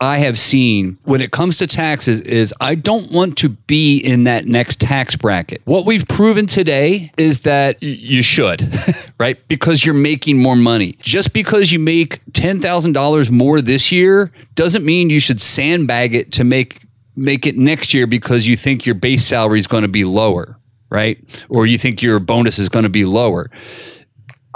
I 0.00 0.18
have 0.18 0.38
seen 0.38 0.98
when 1.04 1.20
it 1.20 1.32
comes 1.32 1.58
to 1.58 1.66
taxes 1.66 2.20
is 2.20 2.54
I 2.60 2.74
don't 2.74 3.10
want 3.10 3.36
to 3.38 3.48
be 3.48 3.98
in 3.98 4.24
that 4.24 4.46
next 4.46 4.80
tax 4.80 5.16
bracket. 5.16 5.62
What 5.64 5.86
we've 5.86 6.06
proven 6.06 6.46
today 6.46 7.10
is 7.16 7.40
that 7.40 7.78
y- 7.82 7.88
you 7.88 8.22
should, 8.22 8.72
right? 9.20 9.36
Because 9.48 9.84
you're 9.84 9.94
making 9.94 10.38
more 10.40 10.56
money. 10.56 10.96
Just 11.00 11.32
because 11.32 11.72
you 11.72 11.78
make 11.78 12.24
$10,000 12.32 13.30
more 13.30 13.60
this 13.60 13.90
year 13.90 14.30
doesn't 14.54 14.84
mean 14.84 15.10
you 15.10 15.20
should 15.20 15.40
sandbag 15.40 16.14
it 16.14 16.32
to 16.32 16.44
make 16.44 16.82
make 17.16 17.46
it 17.46 17.56
next 17.56 17.92
year 17.92 18.06
because 18.06 18.46
you 18.46 18.56
think 18.56 18.86
your 18.86 18.94
base 18.94 19.24
salary 19.24 19.58
is 19.58 19.66
going 19.66 19.82
to 19.82 19.88
be 19.88 20.04
lower, 20.04 20.56
right? 20.88 21.18
Or 21.48 21.66
you 21.66 21.76
think 21.76 22.00
your 22.00 22.20
bonus 22.20 22.60
is 22.60 22.68
going 22.68 22.84
to 22.84 22.88
be 22.88 23.04
lower 23.04 23.50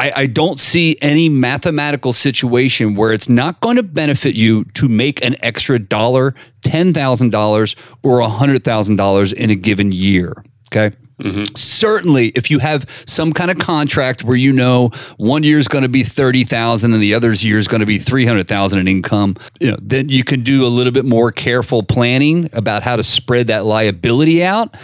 I, 0.03 0.13
I, 0.17 0.27
don't 0.27 0.59
see 0.59 0.99
any 1.01 1.29
mathematical 1.29 2.13
situation 2.13 2.97
where 2.97 3.13
it's 3.13 3.29
not 3.29 3.61
going 3.61 3.77
to 3.77 3.85
benefit 3.85 4.35
you 4.35 4.65
to 4.75 4.89
make 4.89 5.25
an 5.25 5.37
extra 5.45 5.79
dollar, 5.79 6.35
$10,000 6.63 7.77
or 8.03 8.21
$100,000 8.21 9.33
in 9.33 9.51
a 9.51 9.55
given 9.55 9.93
year. 9.93 10.45
Okay. 10.73 10.97
Mm-hmm. 11.21 11.55
Certainly, 11.55 12.29
if 12.29 12.51
you 12.51 12.59
have 12.59 12.85
some 13.07 13.33
kind 13.33 13.53
of 13.53 13.59
contract 13.61 14.25
where 14.25 14.35
you 14.35 14.53
know 14.53 14.91
one 15.19 15.45
year 15.45 15.59
is 15.59 15.69
going 15.69 15.83
to 15.83 15.89
be 15.89 16.03
thirty 16.03 16.43
thousand 16.43 16.95
and 16.95 17.03
the 17.03 17.15
other 17.15 17.33
year 17.33 17.59
is 17.59 17.69
going 17.69 17.81
to 17.81 17.87
be 17.87 17.99
three 17.99 18.25
hundred 18.25 18.49
thousand 18.49 18.81
in 18.81 18.89
income, 18.89 19.37
you 19.61 19.71
know, 19.71 19.77
then 19.81 20.09
you 20.09 20.25
can 20.25 20.43
do 20.43 20.67
a 20.67 20.69
little 20.69 20.91
bit 20.91 21.05
more 21.05 21.31
careful 21.31 21.83
planning 21.83 22.49
about 22.55 22.83
how 22.83 22.97
to 22.97 23.05
spread 23.05 23.49
that 23.49 23.67
liability 23.67 24.43
out. 24.43 24.75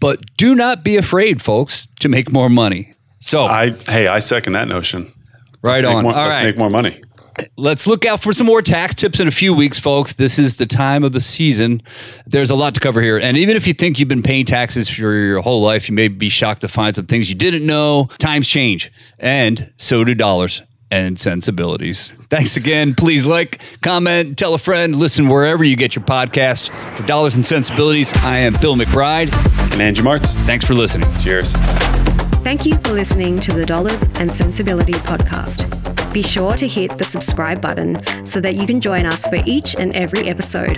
But 0.00 0.20
do 0.36 0.54
not 0.54 0.84
be 0.84 0.96
afraid, 0.96 1.42
folks, 1.42 1.88
to 2.00 2.08
make 2.08 2.30
more 2.30 2.50
money. 2.50 2.94
So 3.20 3.44
I 3.44 3.70
hey, 3.70 4.08
I 4.08 4.18
second 4.18 4.54
that 4.54 4.68
notion. 4.68 5.12
Right 5.62 5.82
let's 5.82 5.94
on. 5.94 6.04
More, 6.04 6.14
All 6.14 6.26
let's 6.26 6.38
right. 6.38 6.44
make 6.44 6.58
more 6.58 6.70
money. 6.70 7.00
Let's 7.56 7.86
look 7.86 8.04
out 8.04 8.22
for 8.22 8.32
some 8.32 8.46
more 8.46 8.60
tax 8.60 8.94
tips 8.94 9.20
in 9.20 9.26
a 9.28 9.30
few 9.30 9.54
weeks, 9.54 9.78
folks. 9.78 10.14
This 10.14 10.38
is 10.38 10.56
the 10.56 10.66
time 10.66 11.04
of 11.04 11.12
the 11.12 11.20
season. 11.20 11.82
There's 12.26 12.50
a 12.50 12.54
lot 12.54 12.74
to 12.74 12.80
cover 12.80 13.00
here. 13.00 13.18
And 13.18 13.36
even 13.36 13.56
if 13.56 13.66
you 13.66 13.72
think 13.72 13.98
you've 13.98 14.08
been 14.08 14.22
paying 14.22 14.44
taxes 14.44 14.90
for 14.90 15.14
your 15.14 15.40
whole 15.40 15.62
life, 15.62 15.88
you 15.88 15.94
may 15.94 16.08
be 16.08 16.28
shocked 16.28 16.60
to 16.62 16.68
find 16.68 16.94
some 16.94 17.06
things 17.06 17.28
you 17.30 17.34
didn't 17.34 17.64
know. 17.64 18.08
Times 18.18 18.46
change, 18.46 18.92
and 19.18 19.72
so 19.78 20.04
do 20.04 20.14
dollars 20.14 20.62
and 20.90 21.18
sensibilities. 21.18 22.12
Thanks 22.30 22.56
again. 22.56 22.94
Please 22.94 23.26
like, 23.26 23.60
comment, 23.80 24.36
tell 24.36 24.54
a 24.54 24.58
friend, 24.58 24.96
listen 24.96 25.28
wherever 25.28 25.62
you 25.62 25.76
get 25.76 25.94
your 25.94 26.04
podcast. 26.04 26.68
For 26.96 27.04
Dollars 27.04 27.36
and 27.36 27.46
Sensibilities, 27.46 28.12
I 28.16 28.38
am 28.38 28.54
Bill 28.60 28.74
McBride. 28.74 29.32
And 29.72 29.80
Andrew 29.80 30.04
Martz. 30.04 30.34
Thanks 30.46 30.64
for 30.64 30.74
listening. 30.74 31.08
Cheers. 31.20 31.54
Thank 32.42 32.66
you 32.66 32.76
for 32.78 32.92
listening 32.92 33.38
to 33.40 33.52
the 33.52 33.66
Dollars 33.66 34.02
and 34.14 34.30
Sensibility 34.30 34.92
podcast. 34.94 35.66
Be 36.12 36.22
sure 36.22 36.54
to 36.54 36.66
hit 36.66 36.98
the 36.98 37.04
subscribe 37.04 37.60
button 37.60 38.02
so 38.26 38.40
that 38.40 38.56
you 38.56 38.66
can 38.66 38.80
join 38.80 39.06
us 39.06 39.28
for 39.28 39.38
each 39.46 39.76
and 39.76 39.94
every 39.94 40.28
episode. 40.28 40.76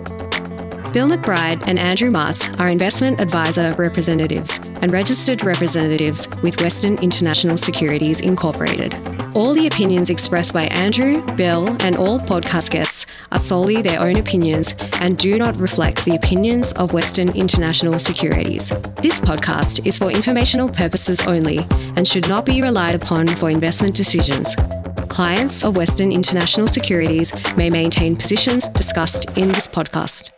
Bill 0.98 1.08
McBride 1.08 1.64
and 1.68 1.78
Andrew 1.78 2.10
Martz 2.10 2.60
are 2.60 2.70
investment 2.70 3.22
advisor 3.22 3.72
representatives 3.74 4.60
and 4.82 4.92
registered 4.92 5.44
representatives 5.44 6.28
with 6.42 6.60
Western 6.60 6.98
International 6.98 7.56
Securities 7.56 8.22
Incorporated. 8.22 8.96
All 9.36 9.54
the 9.54 9.68
opinions 9.68 10.10
expressed 10.10 10.54
by 10.54 10.64
Andrew, 10.64 11.22
Bill, 11.36 11.68
and 11.82 11.98
all 11.98 12.20
podcast 12.20 12.72
guests 12.72 13.06
are 13.32 13.38
solely 13.38 13.84
their 13.84 14.00
own 14.00 14.16
opinions 14.16 14.74
and 15.00 15.20
do 15.20 15.38
not 15.38 15.56
reflect 15.58 16.04
the 16.04 16.16
opinions 16.16 16.74
of 16.74 16.94
Western 16.94 17.30
International 17.36 18.00
Securities. 18.00 18.70
This 18.96 19.22
podcast 19.22 19.86
is 19.86 20.00
for 20.00 20.10
informational 20.10 20.68
purposes 20.68 21.28
only 21.28 21.60
and 21.96 22.08
should 22.08 22.28
not 22.28 22.44
be 22.44 22.64
relied 22.64 22.96
upon 22.96 23.28
for 23.28 23.52
investment 23.52 23.96
decisions. 23.96 24.56
Clients 25.10 25.64
of 25.64 25.78
Western 25.78 26.12
International 26.12 26.68
Securities 26.68 27.32
may 27.56 27.70
maintain 27.70 28.16
positions 28.16 28.68
discussed 28.70 29.38
in 29.38 29.50
this 29.50 29.68
podcast. 29.68 30.32